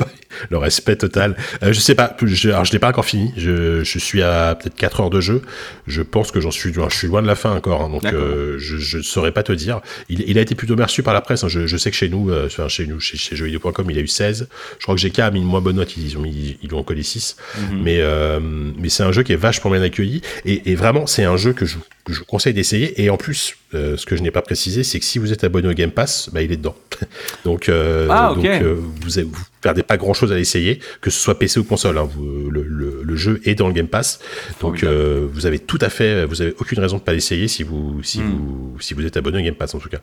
[0.49, 1.36] le respect total.
[1.64, 3.32] Euh, je sais pas, je, alors je l'ai pas encore fini.
[3.38, 5.41] Je, je suis à peut-être 4 heures de jeu.
[5.88, 7.84] Je pense que j'en suis, je suis loin de la fin encore.
[7.84, 9.82] hein, donc euh, je, je ne saurais pas te dire.
[10.10, 11.43] Il, il a été plutôt reçu par la presse.
[11.43, 11.47] hein.
[11.47, 14.01] Je, je sais que chez nous, euh, enfin, chez nous, chez, chez jeuxvideo.com, il a
[14.01, 14.47] eu 16.
[14.80, 15.95] Je crois que GK a mis une moins bonne note.
[15.97, 17.38] Ils ont mis, ils ont collé 6.
[17.58, 17.82] Mhm.
[17.82, 20.22] Mais, euh, mais c'est un jeu qui est vachement bien accueilli.
[20.45, 21.78] Et, et vraiment, c'est un jeu que je,
[22.08, 23.01] je vous conseille d'essayer.
[23.03, 25.43] Et en plus, euh, ce que je n'ai pas précisé, c'est que si vous êtes
[25.43, 26.76] abonné au Game Pass, bah, il est dedans.
[27.45, 31.20] donc, euh, Ah, donc euh, vous, vous perdez pas grand chose à l'essayer, que ce
[31.20, 31.97] soit PC ou console.
[31.97, 32.08] Hein.
[32.16, 34.20] Vous- le, le- le jeu est dans le Game Pass.
[34.62, 37.64] Donc, euh, vous avez tout à fait, vous avez aucune raison de pas l'essayer si
[37.64, 38.30] vous, si Hmm.
[38.30, 39.99] vous, si vous êtes abonné au Game Pass en tout cas.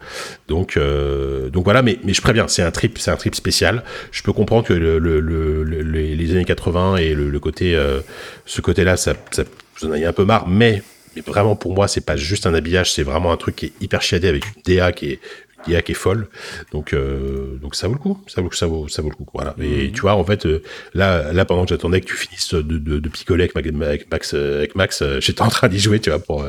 [0.48, 3.84] Donc, euh, donc voilà, mais, mais je préviens, c'est un trip, c'est un trip spécial.
[4.11, 7.40] Je peux comprendre que le, le- le- le- les, les années 80 et le, le
[7.40, 8.00] côté, euh,
[8.44, 9.44] ce côté-là, ça, ça,
[9.80, 10.82] vous en avez un peu marre, mais,
[11.16, 13.72] mais vraiment pour moi, c'est pas juste un habillage, c'est vraiment un truc qui est
[13.80, 15.20] hyper chiadé avec une DA qui est
[15.66, 16.28] une DA qui est folle.
[16.72, 19.26] Donc, euh, donc ça vaut le coup, ça vaut, ça vaut, ça vaut le coup.
[19.34, 19.54] Voilà.
[19.60, 19.92] Et Mhm.
[19.92, 20.62] tu vois, en fait, euh,
[20.94, 24.10] là, là, pendant que j'attendais que tu finisses de, de, de picoler avec, Ma- avec
[24.10, 26.44] Max, avec Max, euh, j'étais en train d'y jouer, tu vois, pour,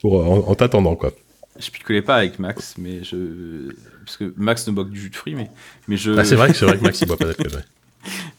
[0.00, 1.12] pour en, en t'attendant, quoi.
[1.58, 3.70] Je picolais pas avec Max, mais je.
[4.04, 5.48] Parce que Max ne boit que du jus de fruits, mais,
[5.88, 6.10] mais je.
[6.18, 7.62] Ah, c'est vrai que c'est vrai que Max il boit pas d'alcool.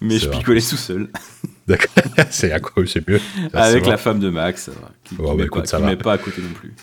[0.01, 0.37] mais je vrai.
[0.37, 1.09] picolais tout seul.
[1.67, 1.89] D'accord.
[2.29, 3.19] c'est à quoi c'est mieux.
[3.51, 4.69] Ça, avec la femme de Max,
[5.03, 6.73] qui, bah, écoute, pas, qui met pas à côté non plus.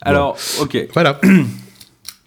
[0.00, 0.88] Alors, ok.
[0.92, 1.20] Voilà.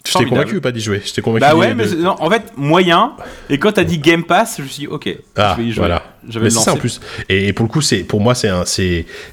[0.04, 1.00] Je t'ai convaincu ou pas d'y jouer?
[1.04, 1.42] Je t'ai convaincu.
[1.42, 3.12] Bah ouais, mais non, en fait, moyen.
[3.48, 5.72] Et quand t'as dit Game Pass, je me suis dit, ok, Ah, je vais y
[5.72, 5.78] jouer.
[5.78, 6.02] voilà.
[6.28, 6.64] Je vais Mais lancer.
[6.64, 7.00] ça en plus.
[7.28, 8.50] Et, et pour le coup, c'est pour moi, c'est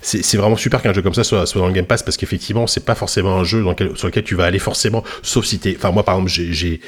[0.02, 2.68] c'est, vraiment super qu'un jeu comme ça soit, soit dans le Game Pass parce qu'effectivement,
[2.68, 5.58] c'est pas forcément un jeu dans lequel, sur lequel tu vas aller forcément, sauf si
[5.60, 5.76] t'es.
[5.76, 6.82] Enfin, moi, par exemple, j'ai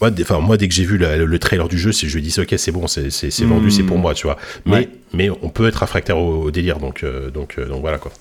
[0.00, 2.22] moi, dès- enfin, moi, dès que j'ai vu le, le trailer du jeu, je me
[2.22, 3.70] dis, ok, c'est bon, c'est, c'est, c'est vendu, Hmm.
[3.70, 4.36] c'est pour moi, tu vois.
[4.64, 4.88] Mais, Ouais.
[5.14, 8.12] mais on peut être réfractaire au, au délire, donc, euh, donc, euh, donc voilà quoi.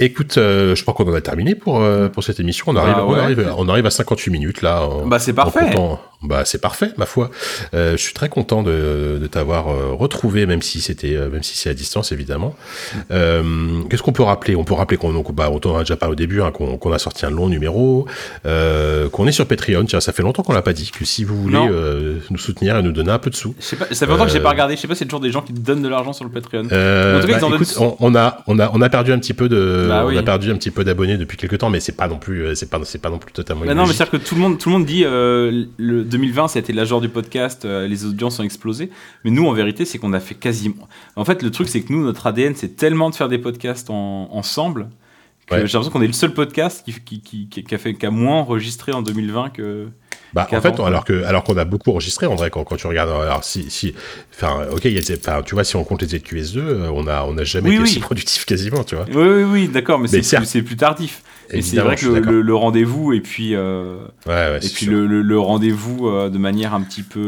[0.00, 1.80] Écoute, euh, je crois qu'on en a terminé pour,
[2.12, 2.64] pour cette émission.
[2.68, 3.20] On arrive, Bah on, ouais.
[3.20, 4.82] arrive, on arrive à 58 minutes là.
[4.82, 5.66] en- Bah, c'est en parfait.
[5.66, 7.30] comptant- Bah c'est parfait, ma foi.
[7.74, 11.42] Euh, je suis très content de, de t'avoir euh, retrouvé, même si c'était, euh, même
[11.42, 12.54] si c'est à distance évidemment.
[13.10, 14.56] Qu'est-ce qu'on peut rappeler?
[14.56, 16.92] On peut rappeler qu'on, donc, bah, on t'en a déjà parlé au début, hein, qu'on
[16.92, 18.06] a sorti un long numéro,
[18.44, 19.84] qu'on est sur Patreon.
[19.84, 20.90] Tiens, ça fait longtemps qu'on l'a pas dit.
[20.90, 21.58] Que si vous voulez
[22.30, 24.26] nous soutenir et nous donner un peu de sous, Je sais pas, ça fait longtemps
[24.26, 24.76] que j'ai pas regardé.
[24.76, 26.60] Je sais pas c'est toujours des gens qui donnent de l'argent sur le Patreon.
[26.60, 28.88] En tout cas, bah, ils en donnent- écoute, on, on a, on a, on a
[28.88, 30.18] perdu un petit peu de, Bah on oui.
[30.18, 32.70] a perdu un petit peu d'abonnés depuis quelques temps, mais c'est pas non plus, c'est
[32.70, 33.64] pas, c'est pas non plus totalement.
[33.64, 36.58] Bah non, mais c'est-à-dire que tout le monde, tout le monde dit le 2020, ça
[36.58, 38.90] a été du podcast, euh, les audiences ont explosé.
[39.24, 40.88] Mais nous, en vérité, c'est qu'on a fait quasiment.
[41.16, 43.90] En fait, le truc, c'est que nous, notre ADN, c'est tellement de faire des podcasts
[43.90, 44.88] en- ensemble
[45.46, 45.66] que Ouais.
[45.66, 48.06] j'ai l'impression qu'on est le seul podcast qui, qui, qui, qui- qui a fait qui
[48.06, 49.88] a moins enregistré en 2020 que.
[50.34, 52.86] Bah, en fait, alors que, alors qu'on a beaucoup enregistré, en vrai, quand, quand tu
[52.88, 53.94] regardes, alors si, si,
[54.34, 57.24] enfin, ok, il y a tu vois, si on compte les ZQS2, euh, on a,
[57.24, 57.88] on a jamais Oui, été oui.
[57.90, 59.04] aussi productif quasiment, tu vois.
[59.08, 61.22] Oui, oui, oui, d'accord, mais, Mais c'est plus, tardif.
[61.50, 64.92] Et c'est vrai que le, le- rendez-vous et puis euh, Ouais, ouais, et puis sûr.
[64.92, 67.20] le, le- le rendez-vous euh, de manière un petit peu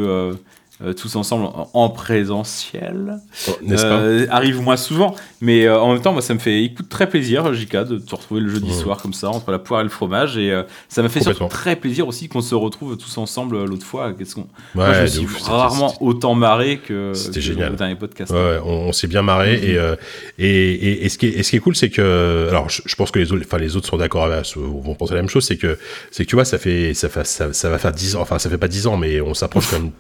[0.84, 3.18] euh, tous ensemble en, en présentiel.
[3.48, 6.38] Oh, N'est-ce pas Euh, arrive moins souvent, mais euh, en même temps, moi, ça me
[6.38, 8.80] fait écoute très plaisir, JK, de te retrouver le jeudi Mmh.
[8.80, 10.36] soir comme ça, entre la poire et le fromage.
[10.36, 13.86] Et euh, ça m'a fait surtout très plaisir aussi qu'on se retrouve tous ensemble l'autre
[13.86, 14.12] fois.
[14.12, 14.42] Qu'est-ce qu'on...
[14.42, 17.72] Ouais, moi, je me suis ouf, rarement c'était- autant marré que, C'était que génial.
[17.72, 18.30] au dernier podcast.
[18.32, 19.96] Ouais, ouais, on, on s'est bien marré Mhm.
[20.38, 22.68] et, et, et, et ce qui est, et ce qui est cool, c'est que, alors,
[22.68, 25.20] je, je pense que les autres, enfin, les autres sont d'accord avec, vont penser la
[25.22, 25.78] même chose, c'est que,
[26.10, 28.38] c'est que tu vois, ça fait, ça fait, ça, ça va faire 10 ans, enfin,
[28.38, 29.90] ça fait pas 10 ans, mais on s'approche quand même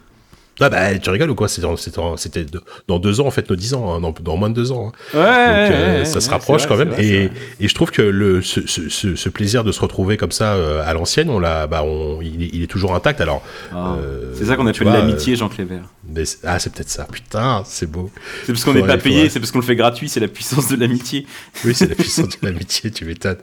[0.60, 1.48] Ah bah tu rigoles ou quoi?
[1.48, 2.46] C'était
[2.88, 4.88] dans deux ans en fait nos 10 ans, hein, dans, dans moins de deux ans.
[4.88, 5.18] hein.
[5.18, 6.88] Ouais, Donc, ouais, euh, ouais, ça ouais, se rapproche quand même.
[6.90, 7.30] vrai,
[7.60, 10.54] et, je trouve que le, ce, ce- ce- ce plaisir de se retrouver comme ça
[10.54, 13.20] euh, à l'ancienne, on l'a, bah, on, il, est, il est toujours intact.
[13.20, 13.42] Alors,
[13.72, 15.82] Ah, euh, c'est ça qu'on appelle l'amitié, Jean Clévert.
[16.08, 17.06] Mais ah, c'est peut-être ça.
[17.10, 18.10] Putain, c'est beau.
[18.44, 20.68] C'est parce qu'on n'est pas payé, c'est parce qu'on le fait gratuit, c'est la puissance
[20.68, 21.26] de l'amitié.
[21.64, 23.36] Oui, c'est la puissance de l'amitié, tu m'étonnes.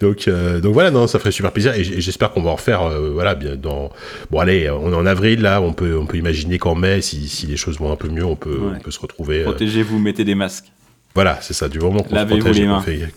[0.00, 2.82] Donc, euh, donc voilà, non, ça ferait super plaisir et j'espère qu'on va en refaire,
[2.82, 3.90] euh, voilà, bien dans.
[4.30, 7.28] Bon, allez, on est en avril là, on peut, on peut imaginer qu'en mai, si,
[7.28, 8.76] si les choses vont un peu mieux, on peut, Ouais.
[8.76, 9.40] on peut se retrouver.
[9.40, 10.66] euh, Protégez-vous, mettez des masques.
[11.14, 12.64] Voilà, c'est ça, du moment qu'on se protège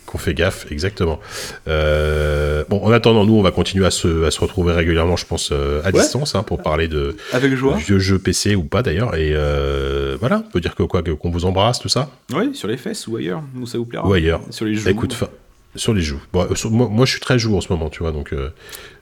[0.08, 1.20] qu'on fait, fait gaffe, exactement.
[1.68, 5.26] Euh, bon, en attendant, nous, on va continuer à se, à se retrouver régulièrement, je
[5.28, 5.92] pense, euh, à Ouais.
[6.02, 7.76] distance, hein, pour parler de Avec joie.
[7.78, 9.14] vieux jeux PC ou pas d'ailleurs.
[9.16, 12.56] Et euh, voilà, on peut dire que quoi, que- qu'on vous embrasse, tout ça, Oui,
[12.56, 14.08] sur les fesses ou ailleurs, où ça vous plaira.
[14.08, 14.42] ou ailleurs.
[14.50, 14.90] Sur les joues.
[14.90, 15.30] Écoute, fin-
[15.76, 16.22] sur les joues.
[16.34, 18.34] Bon, sur- moi, moi, je suis très joue en ce moment, tu vois, donc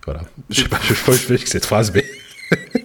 [0.06, 0.20] voilà.
[0.50, 2.04] Je sais pas, je pas où je fais avec cette phrase, mais.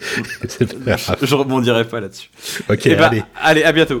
[0.00, 2.30] je, je rebondirai pas là-dessus.
[2.70, 4.00] Ok, Eh ben, allez, allez, à bientôt.